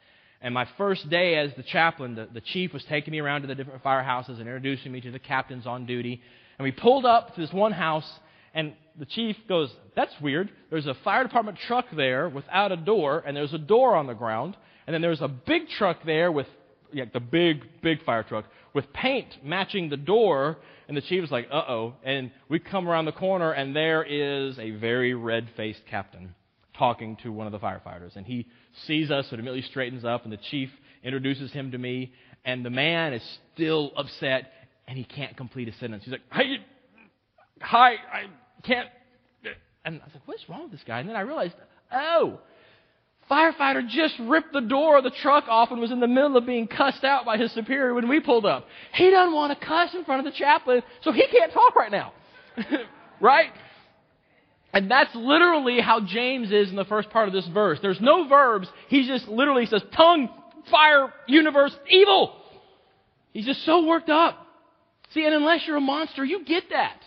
And 0.41 0.53
my 0.53 0.67
first 0.77 1.09
day 1.09 1.37
as 1.37 1.51
the 1.55 1.63
chaplain, 1.63 2.15
the, 2.15 2.27
the 2.33 2.41
chief 2.41 2.73
was 2.73 2.83
taking 2.89 3.11
me 3.11 3.19
around 3.19 3.41
to 3.41 3.47
the 3.47 3.55
different 3.55 3.81
firehouses 3.81 4.39
and 4.39 4.41
introducing 4.41 4.91
me 4.91 4.99
to 5.01 5.11
the 5.11 5.19
captains 5.19 5.65
on 5.65 5.85
duty. 5.85 6.21
And 6.57 6.63
we 6.63 6.71
pulled 6.71 7.05
up 7.05 7.33
to 7.35 7.41
this 7.41 7.53
one 7.53 7.71
house, 7.71 8.09
and 8.53 8.73
the 8.99 9.05
chief 9.05 9.37
goes, 9.47 9.71
That's 9.95 10.13
weird. 10.21 10.49
There's 10.69 10.85
a 10.85 10.95
fire 11.03 11.23
department 11.23 11.59
truck 11.65 11.85
there 11.95 12.27
without 12.27 12.73
a 12.73 12.77
door, 12.77 13.23
and 13.25 13.37
there's 13.37 13.53
a 13.53 13.57
door 13.57 13.95
on 13.95 14.07
the 14.07 14.13
ground. 14.13 14.57
And 14.85 14.93
then 14.93 15.01
there 15.01 15.09
was 15.09 15.21
a 15.21 15.27
big 15.27 15.69
truck 15.77 15.97
there 16.05 16.31
with 16.31 16.47
yeah, 16.91 17.05
the 17.11 17.19
big, 17.19 17.63
big 17.81 18.03
fire 18.03 18.23
truck 18.23 18.45
with 18.73 18.91
paint 18.93 19.27
matching 19.43 19.89
the 19.89 19.97
door. 19.97 20.57
And 20.87 20.95
the 20.95 21.01
chief 21.01 21.21
was 21.21 21.31
like, 21.31 21.47
uh 21.51 21.63
oh. 21.67 21.93
And 22.03 22.31
we 22.49 22.59
come 22.59 22.87
around 22.87 23.05
the 23.05 23.11
corner, 23.11 23.51
and 23.51 23.75
there 23.75 24.03
is 24.03 24.59
a 24.59 24.71
very 24.71 25.13
red 25.13 25.47
faced 25.55 25.81
captain 25.89 26.35
talking 26.77 27.17
to 27.23 27.31
one 27.31 27.47
of 27.47 27.53
the 27.53 27.59
firefighters. 27.59 28.15
And 28.15 28.25
he 28.25 28.47
sees 28.85 29.11
us 29.11 29.27
and 29.31 29.39
immediately 29.39 29.61
straightens 29.69 30.03
up, 30.05 30.23
and 30.23 30.33
the 30.33 30.39
chief 30.49 30.69
introduces 31.03 31.51
him 31.51 31.71
to 31.71 31.77
me. 31.77 32.11
And 32.45 32.65
the 32.65 32.69
man 32.69 33.13
is 33.13 33.23
still 33.53 33.91
upset, 33.95 34.51
and 34.87 34.97
he 34.97 35.03
can't 35.03 35.37
complete 35.37 35.67
a 35.67 35.73
sentence. 35.73 36.03
He's 36.03 36.11
like, 36.11 36.21
Hey, 36.31 36.57
hi, 37.61 37.93
I 37.93 38.25
can't. 38.63 38.89
And 39.85 40.01
I 40.01 40.05
was 40.05 40.13
like, 40.13 40.27
What's 40.27 40.49
wrong 40.49 40.63
with 40.63 40.71
this 40.71 40.83
guy? 40.85 40.99
And 40.99 41.07
then 41.07 41.15
I 41.15 41.21
realized, 41.21 41.55
oh, 41.91 42.39
Firefighter 43.29 43.87
just 43.87 44.15
ripped 44.19 44.53
the 44.53 44.61
door 44.61 44.97
of 44.97 45.03
the 45.03 45.11
truck 45.21 45.45
off 45.47 45.71
and 45.71 45.79
was 45.79 45.91
in 45.91 45.99
the 45.99 46.07
middle 46.07 46.35
of 46.37 46.45
being 46.45 46.67
cussed 46.67 47.03
out 47.03 47.25
by 47.25 47.37
his 47.37 47.51
superior 47.53 47.93
when 47.93 48.09
we 48.09 48.19
pulled 48.19 48.45
up. 48.45 48.67
He 48.93 49.09
doesn't 49.09 49.33
want 49.33 49.57
to 49.57 49.65
cuss 49.65 49.93
in 49.93 50.03
front 50.03 50.25
of 50.25 50.31
the 50.31 50.37
chaplain, 50.37 50.83
so 51.01 51.11
he 51.11 51.25
can't 51.27 51.53
talk 51.53 51.75
right 51.75 51.91
now. 51.91 52.13
right? 53.21 53.49
And 54.73 54.89
that's 54.89 55.13
literally 55.15 55.79
how 55.79 56.01
James 56.01 56.51
is 56.51 56.69
in 56.69 56.75
the 56.75 56.85
first 56.85 57.09
part 57.11 57.27
of 57.27 57.33
this 57.33 57.47
verse. 57.47 57.79
There's 57.81 58.01
no 58.01 58.27
verbs. 58.27 58.67
He 58.89 59.07
just 59.07 59.27
literally 59.27 59.67
says, 59.67 59.83
tongue, 59.95 60.29
fire, 60.69 61.13
universe, 61.27 61.75
evil. 61.89 62.35
He's 63.31 63.45
just 63.45 63.63
so 63.65 63.85
worked 63.85 64.09
up. 64.09 64.45
See, 65.13 65.25
and 65.25 65.33
unless 65.33 65.61
you're 65.67 65.77
a 65.77 65.81
monster, 65.81 66.25
you 66.25 66.43
get 66.43 66.63
that. 66.71 66.99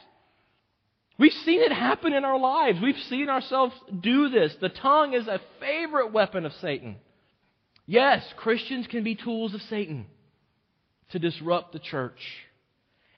We've 1.18 1.32
seen 1.32 1.60
it 1.62 1.72
happen 1.72 2.12
in 2.12 2.24
our 2.24 2.38
lives. 2.38 2.78
We've 2.80 2.98
seen 3.08 3.28
ourselves 3.28 3.74
do 4.00 4.28
this. 4.28 4.54
The 4.60 4.68
tongue 4.68 5.14
is 5.14 5.26
a 5.26 5.40
favorite 5.60 6.12
weapon 6.12 6.44
of 6.44 6.52
Satan. 6.54 6.96
Yes, 7.86 8.22
Christians 8.36 8.86
can 8.86 9.04
be 9.04 9.14
tools 9.14 9.54
of 9.54 9.62
Satan 9.62 10.06
to 11.10 11.18
disrupt 11.18 11.72
the 11.72 11.78
church. 11.78 12.20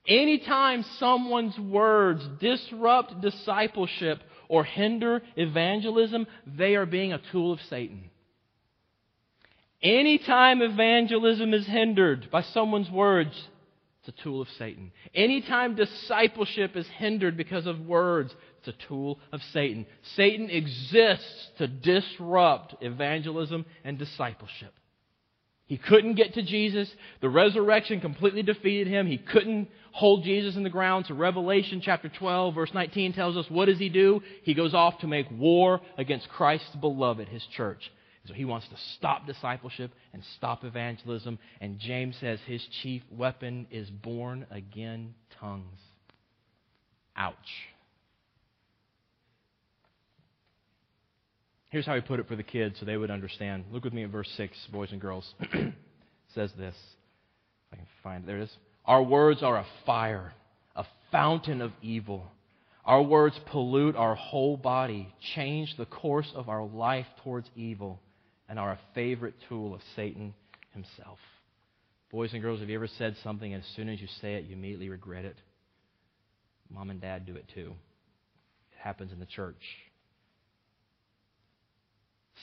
Anytime 0.06 0.84
someone's 0.98 1.58
words 1.58 2.26
disrupt 2.40 3.20
discipleship 3.20 4.20
or 4.48 4.64
hinder 4.64 5.22
evangelism, 5.36 6.26
they 6.46 6.76
are 6.76 6.86
being 6.86 7.12
a 7.12 7.20
tool 7.32 7.52
of 7.52 7.60
Satan. 7.68 8.10
Anytime 9.82 10.62
evangelism 10.62 11.52
is 11.52 11.66
hindered 11.66 12.30
by 12.30 12.42
someone's 12.42 12.90
words, 12.90 13.48
it's 14.08 14.18
a 14.18 14.22
tool 14.22 14.40
of 14.40 14.48
Satan. 14.58 14.92
Anytime 15.14 15.74
discipleship 15.74 16.76
is 16.76 16.86
hindered 16.96 17.36
because 17.36 17.66
of 17.66 17.80
words, 17.80 18.34
it's 18.58 18.68
a 18.68 18.86
tool 18.88 19.18
of 19.32 19.40
Satan. 19.52 19.86
Satan 20.16 20.50
exists 20.50 21.48
to 21.58 21.68
disrupt 21.68 22.76
evangelism 22.80 23.66
and 23.84 23.98
discipleship. 23.98 24.72
He 25.66 25.76
couldn't 25.76 26.14
get 26.14 26.34
to 26.34 26.42
Jesus. 26.42 26.90
The 27.20 27.28
resurrection 27.28 28.00
completely 28.00 28.42
defeated 28.42 28.86
him. 28.86 29.06
He 29.06 29.18
couldn't 29.18 29.68
hold 29.92 30.24
Jesus 30.24 30.56
in 30.56 30.62
the 30.62 30.70
ground. 30.70 31.04
So 31.06 31.14
Revelation 31.14 31.82
chapter 31.84 32.08
12 32.08 32.54
verse 32.54 32.70
19 32.72 33.12
tells 33.12 33.36
us 33.36 33.44
what 33.50 33.66
does 33.66 33.78
he 33.78 33.90
do? 33.90 34.22
He 34.42 34.54
goes 34.54 34.72
off 34.72 34.98
to 35.00 35.06
make 35.06 35.26
war 35.30 35.82
against 35.98 36.30
Christ's 36.30 36.74
beloved, 36.76 37.28
his 37.28 37.44
church. 37.54 37.90
So 38.28 38.34
he 38.34 38.44
wants 38.44 38.68
to 38.68 38.76
stop 38.96 39.26
discipleship 39.26 39.90
and 40.12 40.22
stop 40.36 40.62
evangelism. 40.62 41.38
And 41.62 41.78
James 41.78 42.14
says 42.20 42.38
his 42.46 42.62
chief 42.82 43.02
weapon 43.10 43.66
is 43.70 43.88
born 43.88 44.46
again 44.50 45.14
tongues. 45.40 45.80
Ouch. 47.16 47.34
Here's 51.70 51.86
how 51.86 51.94
he 51.94 52.02
put 52.02 52.20
it 52.20 52.28
for 52.28 52.36
the 52.36 52.42
kids 52.42 52.78
so 52.78 52.86
they 52.86 52.96
would 52.96 53.10
understand. 53.10 53.64
Look 53.72 53.84
with 53.84 53.94
me 53.94 54.04
at 54.04 54.10
verse 54.10 54.30
6, 54.36 54.56
boys 54.72 54.92
and 54.92 55.00
girls. 55.00 55.34
says 56.34 56.50
this. 56.58 56.74
I 57.72 57.76
can 57.76 57.86
find 58.02 58.24
it. 58.24 58.26
There 58.26 58.38
it 58.38 58.44
is. 58.44 58.56
Our 58.84 59.02
words 59.02 59.42
are 59.42 59.56
a 59.56 59.66
fire, 59.86 60.32
a 60.76 60.84
fountain 61.10 61.62
of 61.62 61.72
evil. 61.82 62.30
Our 62.84 63.02
words 63.02 63.38
pollute 63.46 63.96
our 63.96 64.14
whole 64.14 64.56
body, 64.56 65.14
change 65.34 65.76
the 65.76 65.84
course 65.86 66.30
of 66.34 66.48
our 66.48 66.64
life 66.64 67.06
towards 67.22 67.48
evil, 67.54 68.00
and 68.48 68.58
are 68.58 68.72
a 68.72 68.78
favorite 68.94 69.34
tool 69.48 69.74
of 69.74 69.80
Satan 69.94 70.34
himself. 70.72 71.18
Boys 72.10 72.32
and 72.32 72.40
girls, 72.40 72.60
have 72.60 72.68
you 72.68 72.76
ever 72.76 72.88
said 72.88 73.16
something 73.22 73.52
and 73.52 73.62
as 73.62 73.68
soon 73.76 73.88
as 73.88 74.00
you 74.00 74.08
say 74.20 74.34
it, 74.34 74.44
you 74.44 74.54
immediately 74.54 74.88
regret 74.88 75.24
it? 75.24 75.36
Mom 76.70 76.90
and 76.90 77.00
dad 77.00 77.26
do 77.26 77.36
it 77.36 77.46
too. 77.54 77.74
It 78.72 78.78
happens 78.78 79.12
in 79.12 79.20
the 79.20 79.26
church. 79.26 79.62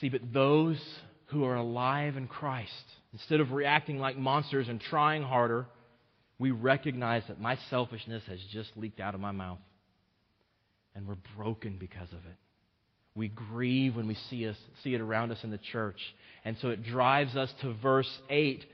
See, 0.00 0.08
but 0.08 0.32
those 0.32 0.80
who 1.26 1.44
are 1.44 1.56
alive 1.56 2.16
in 2.16 2.28
Christ, 2.28 2.70
instead 3.12 3.40
of 3.40 3.52
reacting 3.52 3.98
like 3.98 4.16
monsters 4.16 4.68
and 4.68 4.80
trying 4.80 5.22
harder, 5.22 5.66
we 6.38 6.50
recognize 6.50 7.22
that 7.28 7.40
my 7.40 7.58
selfishness 7.70 8.22
has 8.28 8.38
just 8.52 8.70
leaked 8.76 9.00
out 9.00 9.14
of 9.14 9.20
my 9.20 9.32
mouth. 9.32 9.58
And 10.94 11.06
we're 11.06 11.16
broken 11.36 11.76
because 11.78 12.08
of 12.12 12.18
it. 12.18 12.36
We 13.16 13.28
grieve 13.28 13.96
when 13.96 14.06
we 14.06 14.16
see, 14.30 14.46
us, 14.46 14.56
see 14.84 14.94
it 14.94 15.00
around 15.00 15.32
us 15.32 15.38
in 15.42 15.50
the 15.50 15.58
church. 15.58 15.98
And 16.44 16.56
so 16.62 16.68
it 16.68 16.84
drives 16.84 17.34
us 17.34 17.52
to 17.62 17.72
verse 17.74 18.10
8, 18.30 18.64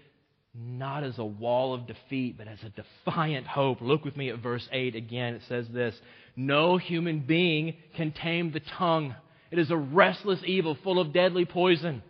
not 0.54 1.04
as 1.04 1.16
a 1.18 1.24
wall 1.24 1.72
of 1.72 1.86
defeat, 1.86 2.36
but 2.36 2.48
as 2.48 2.58
a 2.62 2.70
defiant 2.70 3.46
hope. 3.46 3.80
Look 3.80 4.04
with 4.04 4.16
me 4.16 4.28
at 4.28 4.42
verse 4.42 4.68
8 4.70 4.94
again. 4.96 5.34
It 5.34 5.42
says 5.48 5.66
this 5.72 5.94
No 6.36 6.76
human 6.76 7.20
being 7.20 7.74
can 7.96 8.12
tame 8.12 8.52
the 8.52 8.60
tongue 8.60 9.14
it 9.52 9.58
is 9.58 9.70
a 9.70 9.76
restless 9.76 10.40
evil 10.46 10.76
full 10.82 10.98
of 10.98 11.12
deadly 11.12 11.44
poison. 11.44 12.02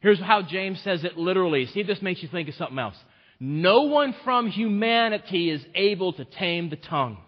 Here's 0.00 0.18
how 0.18 0.42
James 0.42 0.80
says 0.82 1.04
it 1.04 1.16
literally. 1.16 1.66
See 1.66 1.80
if 1.80 1.86
this 1.86 2.02
makes 2.02 2.22
you 2.22 2.28
think 2.28 2.48
of 2.48 2.56
something 2.56 2.78
else. 2.78 2.96
No 3.38 3.82
one 3.82 4.14
from 4.24 4.48
humanity 4.48 5.48
is 5.50 5.64
able 5.76 6.12
to 6.14 6.24
tame 6.24 6.68
the 6.68 6.76
tongue. 6.76 7.18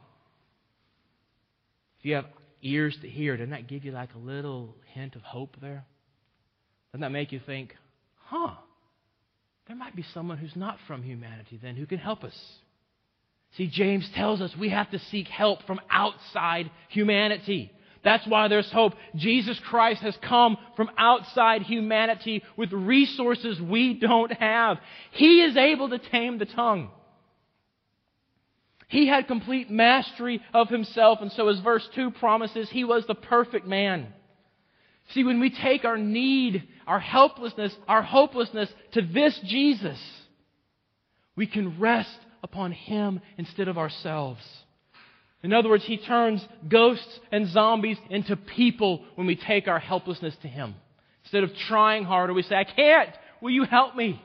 If 2.01 2.07
you 2.07 2.15
have 2.17 2.25
ears 2.63 2.97
to 3.03 3.09
hear, 3.09 3.37
doesn't 3.37 3.51
that 3.51 3.69
give 3.69 3.85
you 3.85 3.93
like 3.93 4.15
a 4.15 4.19
little 4.19 4.75
hint 4.95 5.17
of 5.17 5.23
hope 5.23 5.57
there? 5.61 5.85
Doesn't 6.93 7.03
that 7.03 7.11
make 7.11 7.33
you 7.33 7.41
think, 7.45 7.75
huh, 8.17 8.55
there 9.67 9.77
might 9.77 9.95
be 9.95 10.05
someone 10.15 10.39
who's 10.39 10.57
not 10.57 10.79
from 10.87 11.03
humanity 11.03 11.59
then 11.63 11.77
who 11.77 11.87
can 11.87 11.99
help 11.99 12.25
us? 12.25 12.37
See, 13.57 13.69
James 13.69 14.09
tells 14.15 14.41
us 14.41 14.55
we 14.57 14.71
have 14.71 14.91
to 14.91 14.99
seek 14.99 15.29
help 15.29 15.63
from 15.65 15.81
outside 15.91 16.71
humanity. 16.89 17.73
That's 18.05 18.27
why 18.27 18.49
there's 18.49 18.71
hope. 18.71 18.95
Jesus 19.17 19.59
Christ 19.69 20.03
has 20.03 20.17
come 20.23 20.57
from 20.77 20.91
outside 20.97 21.63
humanity 21.63 22.43
with 22.57 22.73
resources 22.73 23.61
we 23.61 23.95
don't 23.95 24.33
have. 24.33 24.79
He 25.13 25.43
is 25.43 25.57
able 25.57 25.89
to 25.91 25.99
tame 25.99 26.39
the 26.39 26.47
tongue. 26.47 26.91
He 28.89 29.07
had 29.07 29.29
complete 29.29 29.71
mastery 29.71 30.41
of 30.53 30.69
himself, 30.69 31.19
and 31.21 31.31
so 31.33 31.49
as 31.49 31.61
verse 31.61 31.87
2 31.95 32.13
promises, 32.13 32.69
he 32.71 32.85
was 32.85 33.05
the 33.07 33.15
perfect 33.15 33.67
man. 33.67 34.09
See, 35.13 35.25
when 35.25 35.41
we 35.41 35.51
take 35.51 35.85
our 35.85 35.99
need, 35.99 36.67
our 36.87 37.01
helplessness, 37.01 37.75
our 37.87 38.03
hopelessness 38.03 38.71
to 38.93 39.03
this 39.03 39.39
Jesus, 39.45 39.99
we 41.37 41.47
can 41.47 41.79
rest 41.79 42.19
upon 42.43 42.73
him 42.73 43.21
instead 43.37 43.69
of 43.69 43.79
ourselves. 43.79 44.43
In 45.43 45.53
other 45.53 45.69
words, 45.69 45.85
he 45.85 45.99
turns 45.99 46.45
ghosts 46.69 47.21
and 47.31 47.47
zombies 47.49 47.99
into 48.11 48.37
people 48.37 49.05
when 49.15 49.27
we 49.27 49.37
take 49.37 49.69
our 49.69 49.79
helplessness 49.79 50.35
to 50.43 50.49
him. 50.49 50.75
Instead 51.25 51.45
of 51.45 51.55
trying 51.69 52.05
harder, 52.05 52.33
we 52.33 52.43
say, 52.43 52.57
I 52.57 52.65
can't. 52.65 53.11
Will 53.41 53.51
you 53.51 53.65
help 53.65 53.95
me? 53.95 54.21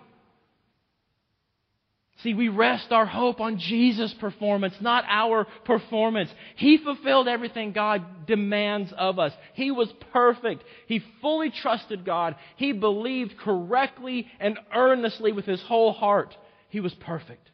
See, 2.24 2.34
we 2.34 2.48
rest 2.48 2.92
our 2.92 3.06
hope 3.06 3.42
on 3.42 3.60
Jesus' 3.60 4.14
performance, 4.14 4.76
not 4.80 5.04
our 5.10 5.46
performance. 5.66 6.30
He 6.56 6.78
fulfilled 6.78 7.28
everything 7.28 7.74
God 7.74 8.26
demands 8.26 8.94
of 8.98 9.20
us. 9.20 9.34
He 9.56 9.72
was 9.72 9.92
perfect. 10.14 10.64
He 10.88 11.04
fully 11.22 11.52
trusted 11.52 12.06
God. 12.06 12.38
He 12.56 12.72
believed 12.72 13.38
correctly 13.38 14.28
and 14.40 14.58
earnestly 14.74 15.34
with 15.34 15.46
his 15.46 15.62
whole 15.64 15.92
heart. 15.92 16.36
He 16.70 16.80
was 16.80 16.94
perfect. 16.94 17.50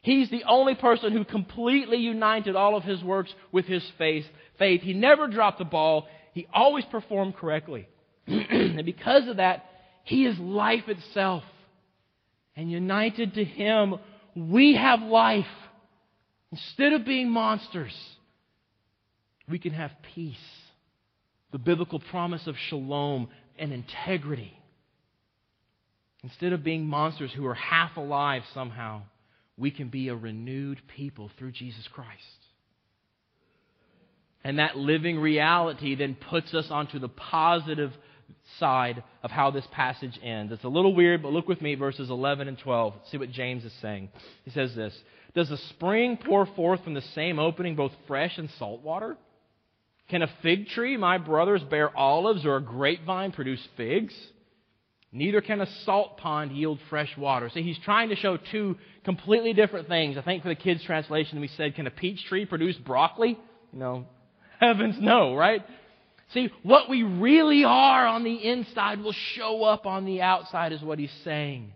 He's 0.00 0.30
the 0.30 0.44
only 0.44 0.74
person 0.74 1.12
who 1.12 1.24
completely 1.24 1.98
united 1.98 2.56
all 2.56 2.76
of 2.76 2.84
his 2.84 3.02
works 3.02 3.32
with 3.52 3.66
his 3.66 3.84
faith. 3.98 4.24
Faith. 4.58 4.80
He 4.80 4.94
never 4.94 5.28
dropped 5.28 5.58
the 5.58 5.64
ball. 5.64 6.08
He 6.32 6.46
always 6.52 6.84
performed 6.86 7.36
correctly. 7.36 7.86
and 8.26 8.84
because 8.84 9.28
of 9.28 9.36
that, 9.36 9.64
he 10.04 10.24
is 10.24 10.38
life 10.38 10.88
itself. 10.88 11.42
And 12.56 12.70
united 12.70 13.34
to 13.34 13.44
him, 13.44 13.96
we 14.36 14.74
have 14.76 15.02
life. 15.02 15.46
Instead 16.52 16.92
of 16.92 17.04
being 17.04 17.30
monsters, 17.30 17.94
we 19.48 19.58
can 19.58 19.72
have 19.72 19.90
peace. 20.14 20.36
The 21.52 21.58
biblical 21.58 22.00
promise 22.00 22.46
of 22.46 22.56
shalom 22.68 23.28
and 23.58 23.72
integrity. 23.72 24.56
Instead 26.22 26.52
of 26.52 26.64
being 26.64 26.86
monsters 26.86 27.32
who 27.32 27.46
are 27.46 27.54
half 27.54 27.96
alive 27.96 28.42
somehow, 28.54 29.02
we 29.56 29.70
can 29.70 29.88
be 29.88 30.08
a 30.08 30.16
renewed 30.16 30.80
people 30.96 31.30
through 31.38 31.52
Jesus 31.52 31.86
Christ. 31.92 32.08
And 34.42 34.58
that 34.58 34.76
living 34.76 35.18
reality 35.18 35.94
then 35.94 36.16
puts 36.30 36.52
us 36.54 36.66
onto 36.70 36.98
the 36.98 37.08
positive 37.08 37.92
side 38.58 39.02
of 39.22 39.30
how 39.30 39.50
this 39.50 39.66
passage 39.72 40.18
ends. 40.22 40.52
It's 40.52 40.64
a 40.64 40.68
little 40.68 40.94
weird, 40.94 41.22
but 41.22 41.32
look 41.32 41.48
with 41.48 41.62
me 41.62 41.74
verses 41.74 42.10
11 42.10 42.48
and 42.48 42.58
12. 42.58 42.94
See 43.10 43.16
what 43.16 43.30
James 43.30 43.64
is 43.64 43.72
saying. 43.80 44.10
He 44.44 44.50
says 44.50 44.74
this 44.74 44.96
Does 45.34 45.50
a 45.50 45.56
spring 45.56 46.16
pour 46.16 46.46
forth 46.46 46.84
from 46.84 46.94
the 46.94 47.02
same 47.14 47.38
opening 47.38 47.76
both 47.76 47.92
fresh 48.06 48.36
and 48.38 48.50
salt 48.58 48.82
water? 48.82 49.16
Can 50.08 50.22
a 50.22 50.30
fig 50.42 50.68
tree, 50.68 50.96
my 50.96 51.16
brothers, 51.18 51.62
bear 51.62 51.96
olives, 51.96 52.44
or 52.44 52.56
a 52.56 52.62
grapevine 52.62 53.32
produce 53.32 53.66
figs? 53.76 54.14
Neither 55.12 55.40
can 55.40 55.60
a 55.60 55.66
salt 55.84 56.18
pond 56.18 56.52
yield 56.52 56.80
fresh 56.90 57.16
water. 57.16 57.48
See, 57.48 57.62
he's 57.62 57.78
trying 57.78 58.08
to 58.08 58.16
show 58.16 58.36
two 58.36 58.76
completely 59.04 59.52
different 59.52 59.86
things. 59.86 60.18
I 60.18 60.22
think 60.22 60.42
for 60.42 60.48
the 60.48 60.56
kids' 60.56 60.82
translation, 60.82 61.40
we 61.40 61.48
said, 61.48 61.76
Can 61.76 61.86
a 61.86 61.90
peach 61.90 62.22
tree 62.24 62.44
produce 62.44 62.76
broccoli? 62.76 63.38
You 63.72 63.78
know, 63.78 64.06
heavens 64.60 64.96
no, 65.00 65.34
right? 65.36 65.62
See, 66.34 66.50
what 66.64 66.90
we 66.90 67.04
really 67.04 67.64
are 67.64 68.06
on 68.06 68.24
the 68.24 68.34
inside 68.34 69.00
will 69.00 69.12
show 69.12 69.62
up 69.62 69.86
on 69.86 70.04
the 70.04 70.20
outside, 70.20 70.72
is 70.72 70.82
what 70.82 70.98
he's 70.98 71.12
saying. 71.22 71.72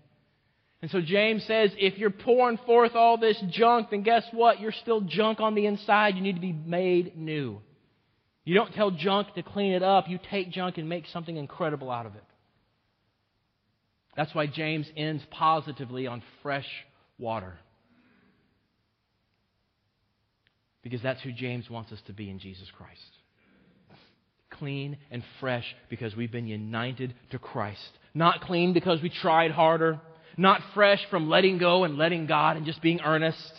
And 0.83 0.91
so 0.91 1.01
James 1.01 1.45
says, 1.45 1.71
if 1.79 1.97
you're 1.97 2.11
pouring 2.11 2.59
forth 2.67 2.95
all 2.95 3.19
this 3.19 3.41
junk, 3.51 3.91
then 3.91 4.03
guess 4.03 4.25
what? 4.33 4.61
You're 4.61 4.73
still 4.73 5.01
junk 5.01 5.41
on 5.41 5.55
the 5.55 5.67
inside. 5.67 6.17
You 6.17 6.23
need 6.23 6.35
to 6.35 6.41
be 6.41 6.53
made 6.53 7.17
new. 7.17 7.61
You 8.45 8.55
don't 8.55 8.73
tell 8.73 8.91
junk 8.91 9.35
to 9.35 9.43
clean 9.43 9.73
it 9.73 9.83
up. 9.83 10.09
You 10.09 10.19
take 10.31 10.51
junk 10.51 10.79
and 10.79 10.89
make 10.89 11.07
something 11.07 11.37
incredible 11.37 11.91
out 11.91 12.07
of 12.07 12.15
it. 12.15 12.25
That's 14.17 14.35
why 14.35 14.47
James 14.47 14.91
ends 14.97 15.23
positively 15.31 16.09
on 16.09 16.23
fresh 16.43 16.67
water. 17.19 17.59
Because 20.83 21.03
that's 21.03 21.21
who 21.23 21.31
James 21.31 21.69
wants 21.71 21.93
us 21.93 22.01
to 22.07 22.13
be 22.13 22.29
in 22.31 22.39
Jesus 22.39 22.69
Christ. 22.77 23.18
Clean 24.59 24.97
and 25.11 25.23
fresh 25.41 25.65
because 25.91 26.17
we've 26.17 26.33
been 26.33 26.47
united 26.47 27.15
to 27.31 27.39
Christ. 27.39 27.91
Not 28.15 28.41
clean 28.41 28.73
because 28.73 29.01
we 29.03 29.11
tried 29.11 29.51
harder. 29.51 30.01
Not 30.37 30.61
fresh 30.75 31.01
from 31.11 31.29
letting 31.29 31.59
go 31.59 31.85
and 31.85 31.97
letting 31.97 32.27
God 32.27 32.57
and 32.57 32.67
just 32.67 32.83
being 32.83 33.01
earnest. 33.01 33.53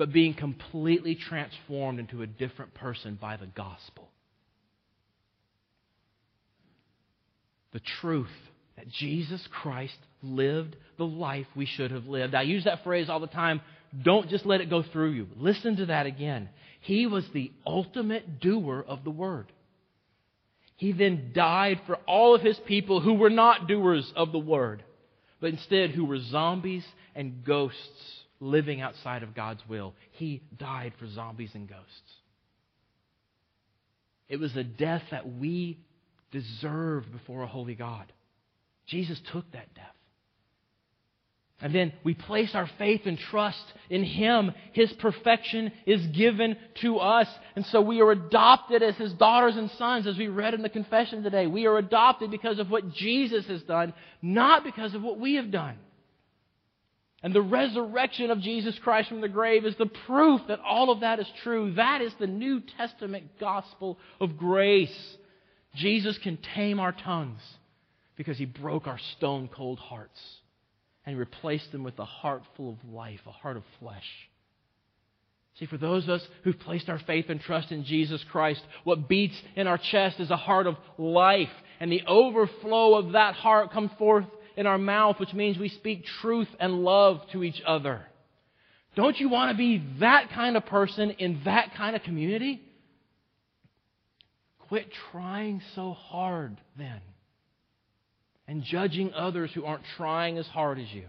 but 0.00 0.14
being 0.14 0.32
completely 0.32 1.14
transformed 1.14 1.98
into 2.00 2.22
a 2.22 2.26
different 2.26 2.72
person 2.72 3.18
by 3.20 3.36
the 3.36 3.44
gospel. 3.44 4.08
The 7.74 7.82
truth 8.00 8.30
that 8.78 8.88
Jesus 8.88 9.46
Christ 9.60 9.98
lived 10.22 10.74
the 10.96 11.04
life 11.04 11.44
we 11.54 11.66
should 11.66 11.90
have 11.90 12.06
lived. 12.06 12.34
I 12.34 12.42
use 12.42 12.64
that 12.64 12.82
phrase 12.82 13.10
all 13.10 13.20
the 13.20 13.26
time. 13.26 13.60
Don't 14.02 14.30
just 14.30 14.46
let 14.46 14.62
it 14.62 14.70
go 14.70 14.82
through 14.82 15.10
you. 15.10 15.26
Listen 15.36 15.76
to 15.76 15.86
that 15.86 16.06
again. 16.06 16.48
He 16.80 17.06
was 17.06 17.26
the 17.34 17.52
ultimate 17.66 18.40
doer 18.40 18.82
of 18.88 19.04
the 19.04 19.10
word. 19.10 19.52
He 20.80 20.92
then 20.92 21.32
died 21.34 21.78
for 21.86 21.96
all 22.06 22.34
of 22.34 22.40
his 22.40 22.58
people 22.60 23.00
who 23.00 23.12
were 23.12 23.28
not 23.28 23.68
doers 23.68 24.10
of 24.16 24.32
the 24.32 24.38
word, 24.38 24.82
but 25.38 25.50
instead 25.50 25.90
who 25.90 26.06
were 26.06 26.18
zombies 26.18 26.86
and 27.14 27.44
ghosts 27.44 28.22
living 28.40 28.80
outside 28.80 29.22
of 29.22 29.34
God's 29.34 29.60
will. 29.68 29.92
He 30.12 30.40
died 30.56 30.94
for 30.98 31.06
zombies 31.06 31.50
and 31.52 31.68
ghosts. 31.68 32.14
It 34.26 34.40
was 34.40 34.56
a 34.56 34.64
death 34.64 35.02
that 35.10 35.30
we 35.30 35.78
deserved 36.30 37.12
before 37.12 37.42
a 37.42 37.46
holy 37.46 37.74
God. 37.74 38.10
Jesus 38.86 39.20
took 39.32 39.52
that 39.52 39.74
death. 39.74 39.84
And 41.62 41.74
then 41.74 41.92
we 42.04 42.14
place 42.14 42.54
our 42.54 42.68
faith 42.78 43.02
and 43.04 43.18
trust 43.18 43.62
in 43.90 44.02
Him. 44.02 44.52
His 44.72 44.90
perfection 44.94 45.72
is 45.84 46.06
given 46.06 46.56
to 46.80 46.98
us. 46.98 47.28
And 47.54 47.66
so 47.66 47.82
we 47.82 48.00
are 48.00 48.12
adopted 48.12 48.82
as 48.82 48.96
His 48.96 49.12
daughters 49.12 49.56
and 49.56 49.70
sons, 49.72 50.06
as 50.06 50.16
we 50.16 50.28
read 50.28 50.54
in 50.54 50.62
the 50.62 50.70
confession 50.70 51.22
today. 51.22 51.46
We 51.46 51.66
are 51.66 51.76
adopted 51.76 52.30
because 52.30 52.58
of 52.58 52.70
what 52.70 52.92
Jesus 52.94 53.46
has 53.48 53.62
done, 53.62 53.92
not 54.22 54.64
because 54.64 54.94
of 54.94 55.02
what 55.02 55.18
we 55.18 55.34
have 55.34 55.50
done. 55.50 55.76
And 57.22 57.34
the 57.34 57.42
resurrection 57.42 58.30
of 58.30 58.40
Jesus 58.40 58.78
Christ 58.82 59.10
from 59.10 59.20
the 59.20 59.28
grave 59.28 59.66
is 59.66 59.76
the 59.76 59.84
proof 60.06 60.40
that 60.48 60.60
all 60.60 60.90
of 60.90 61.00
that 61.00 61.20
is 61.20 61.28
true. 61.42 61.74
That 61.74 62.00
is 62.00 62.14
the 62.18 62.26
New 62.26 62.62
Testament 62.78 63.38
gospel 63.38 63.98
of 64.18 64.38
grace. 64.38 65.16
Jesus 65.74 66.16
can 66.16 66.38
tame 66.54 66.80
our 66.80 66.92
tongues 66.92 67.42
because 68.16 68.38
He 68.38 68.46
broke 68.46 68.86
our 68.86 68.98
stone 69.18 69.50
cold 69.52 69.78
hearts 69.78 70.18
and 71.10 71.18
replace 71.18 71.66
them 71.72 71.82
with 71.82 71.98
a 71.98 72.04
heart 72.04 72.42
full 72.56 72.70
of 72.70 72.90
life, 72.90 73.20
a 73.26 73.32
heart 73.32 73.56
of 73.56 73.64
flesh. 73.80 74.06
See, 75.58 75.66
for 75.66 75.76
those 75.76 76.04
of 76.04 76.10
us 76.10 76.26
who've 76.44 76.58
placed 76.58 76.88
our 76.88 77.00
faith 77.00 77.26
and 77.28 77.40
trust 77.40 77.72
in 77.72 77.84
Jesus 77.84 78.24
Christ, 78.30 78.62
what 78.84 79.08
beats 79.08 79.34
in 79.56 79.66
our 79.66 79.78
chest 79.78 80.20
is 80.20 80.30
a 80.30 80.36
heart 80.36 80.66
of 80.66 80.76
life. 80.96 81.50
And 81.80 81.90
the 81.90 82.02
overflow 82.06 82.94
of 82.94 83.12
that 83.12 83.34
heart 83.34 83.72
comes 83.72 83.90
forth 83.98 84.26
in 84.56 84.66
our 84.66 84.78
mouth, 84.78 85.18
which 85.18 85.34
means 85.34 85.58
we 85.58 85.68
speak 85.68 86.04
truth 86.22 86.48
and 86.60 86.84
love 86.84 87.20
to 87.32 87.42
each 87.42 87.60
other. 87.66 88.02
Don't 88.94 89.18
you 89.18 89.28
want 89.28 89.50
to 89.50 89.56
be 89.56 89.82
that 89.98 90.30
kind 90.30 90.56
of 90.56 90.64
person 90.66 91.10
in 91.10 91.40
that 91.44 91.74
kind 91.74 91.96
of 91.96 92.02
community? 92.02 92.62
Quit 94.68 94.88
trying 95.10 95.60
so 95.74 95.92
hard 95.92 96.56
then 96.78 97.00
and 98.50 98.64
judging 98.64 99.14
others 99.14 99.52
who 99.54 99.64
aren't 99.64 99.84
trying 99.96 100.36
as 100.36 100.46
hard 100.48 100.80
as 100.80 100.92
you. 100.92 101.04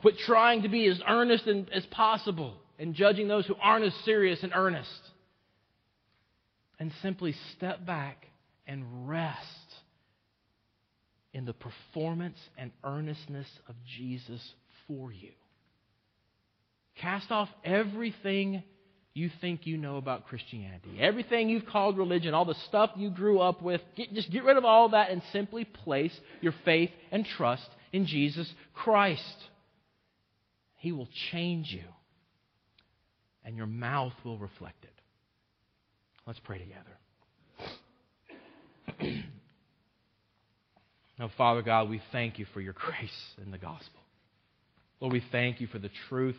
Quit 0.00 0.16
trying 0.18 0.62
to 0.62 0.68
be 0.68 0.86
as 0.86 1.00
earnest 1.08 1.48
as 1.72 1.84
possible 1.86 2.54
and 2.78 2.94
judging 2.94 3.26
those 3.26 3.44
who 3.44 3.56
aren't 3.60 3.84
as 3.84 3.94
serious 4.04 4.40
and 4.44 4.52
earnest. 4.54 4.88
And 6.78 6.92
simply 7.02 7.34
step 7.56 7.84
back 7.84 8.24
and 8.68 9.08
rest 9.08 9.40
in 11.34 11.44
the 11.44 11.54
performance 11.54 12.38
and 12.56 12.70
earnestness 12.84 13.48
of 13.68 13.74
Jesus 13.98 14.40
for 14.86 15.10
you. 15.10 15.32
Cast 17.00 17.32
off 17.32 17.48
everything 17.64 18.62
you 19.14 19.30
think 19.40 19.66
you 19.66 19.76
know 19.76 19.96
about 19.96 20.26
Christianity. 20.26 20.96
Everything 20.98 21.50
you've 21.50 21.66
called 21.66 21.98
religion, 21.98 22.32
all 22.32 22.46
the 22.46 22.54
stuff 22.68 22.90
you 22.96 23.10
grew 23.10 23.40
up 23.40 23.60
with, 23.60 23.82
get, 23.94 24.12
just 24.14 24.30
get 24.30 24.44
rid 24.44 24.56
of 24.56 24.64
all 24.64 24.88
that 24.90 25.10
and 25.10 25.22
simply 25.32 25.64
place 25.64 26.18
your 26.40 26.54
faith 26.64 26.90
and 27.10 27.26
trust 27.26 27.68
in 27.92 28.06
Jesus 28.06 28.50
Christ. 28.72 29.36
He 30.76 30.92
will 30.92 31.08
change 31.30 31.70
you, 31.70 31.84
and 33.44 33.56
your 33.56 33.66
mouth 33.66 34.14
will 34.24 34.38
reflect 34.38 34.82
it. 34.84 34.90
Let's 36.26 36.40
pray 36.40 36.58
together. 36.58 36.80
now, 41.18 41.30
Father 41.36 41.62
God, 41.62 41.90
we 41.90 42.00
thank 42.12 42.38
you 42.38 42.46
for 42.54 42.62
your 42.62 42.72
grace 42.78 43.34
in 43.44 43.50
the 43.50 43.58
gospel. 43.58 44.00
Lord, 45.00 45.12
we 45.12 45.22
thank 45.30 45.60
you 45.60 45.66
for 45.66 45.78
the 45.78 45.90
truth 46.08 46.36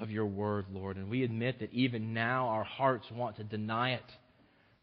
of 0.00 0.10
your 0.10 0.26
word, 0.26 0.66
Lord. 0.72 0.96
And 0.96 1.08
we 1.08 1.22
admit 1.22 1.60
that 1.60 1.72
even 1.72 2.14
now 2.14 2.48
our 2.48 2.64
hearts 2.64 3.06
want 3.12 3.36
to 3.36 3.44
deny 3.44 3.92
it. 3.92 4.12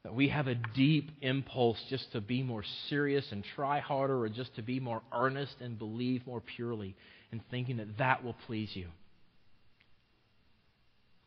That 0.04 0.15
we 0.15 0.30
have 0.30 0.47
a 0.47 0.56
deep 0.56 1.12
impulse 1.21 1.78
just 1.89 2.12
to 2.13 2.21
be 2.21 2.41
more 2.41 2.63
serious 2.89 3.26
and 3.32 3.43
try 3.56 3.80
harder, 3.80 4.24
or 4.24 4.30
just 4.30 4.56
to 4.56 4.63
be 4.63 4.80
more 4.80 5.02
earnest 5.13 5.56
and 5.62 5.78
believe 5.78 6.26
more 6.26 6.41
purely, 6.41 6.95
in 7.32 7.41
thinking 7.52 7.78
that 7.78 7.97
that 8.00 8.24
will 8.24 8.36
please 8.47 8.71
you. 8.74 8.88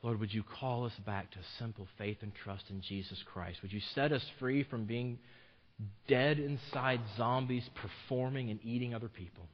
Lord, 0.02 0.20
would 0.20 0.34
you 0.34 0.42
call 0.42 0.84
us 0.84 0.92
back 1.06 1.30
to 1.30 1.38
simple 1.58 1.86
faith 1.96 2.18
and 2.20 2.32
trust 2.34 2.64
in 2.68 2.82
Jesus 2.82 3.22
Christ? 3.32 3.62
Would 3.62 3.72
you 3.72 3.80
set 3.94 4.12
us 4.12 4.24
free 4.38 4.64
from 4.64 4.84
being 4.84 5.18
dead 6.08 6.38
inside 6.38 7.00
zombies 7.16 7.64
performing 7.74 8.50
and 8.50 8.60
eating 8.62 8.94
other 8.94 9.08
people? 9.08 9.44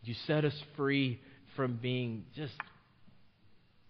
Would 0.00 0.08
you 0.08 0.14
set 0.26 0.44
us 0.44 0.54
free 0.76 1.20
from 1.56 1.78
being 1.82 2.26
just 2.36 2.54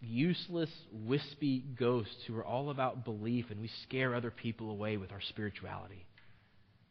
useless, 0.01 0.71
wispy 0.93 1.65
ghosts 1.79 2.17
who 2.27 2.37
are 2.37 2.45
all 2.45 2.71
about 2.71 3.05
belief 3.05 3.47
and 3.51 3.61
we 3.61 3.71
scare 3.85 4.15
other 4.15 4.31
people 4.31 4.71
away 4.71 4.97
with 4.97 5.13
our 5.13 5.21
spirituality. 5.21 6.07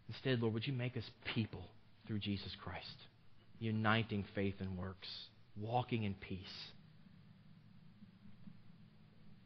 Instead, 0.08 0.40
Lord, 0.40 0.54
would 0.54 0.68
you 0.68 0.74
make 0.74 0.98
us 0.98 1.04
people 1.36 1.64
through 2.08 2.20
Jesus 2.20 2.52
Christ, 2.64 2.86
uniting 3.60 4.26
faith 4.34 4.56
and 4.60 4.78
works, 4.78 5.08
walking 5.62 6.04
in 6.04 6.16
peace. 6.16 6.40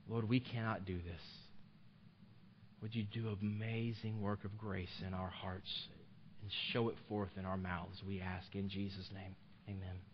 Lord, 0.07 0.27
we 0.29 0.39
cannot 0.39 0.85
do 0.85 0.95
this. 0.95 1.21
Would 2.81 2.95
you 2.95 3.03
do 3.03 3.35
amazing 3.41 4.21
work 4.21 4.45
of 4.45 4.57
grace 4.57 5.01
in 5.05 5.13
our 5.13 5.29
hearts 5.29 5.69
and 6.41 6.51
show 6.71 6.89
it 6.89 6.95
forth 7.07 7.31
in 7.37 7.45
our 7.45 7.57
mouths, 7.57 8.01
we 8.05 8.21
ask 8.21 8.53
in 8.53 8.69
Jesus' 8.69 9.09
name. 9.13 9.35
Amen. 9.69 10.12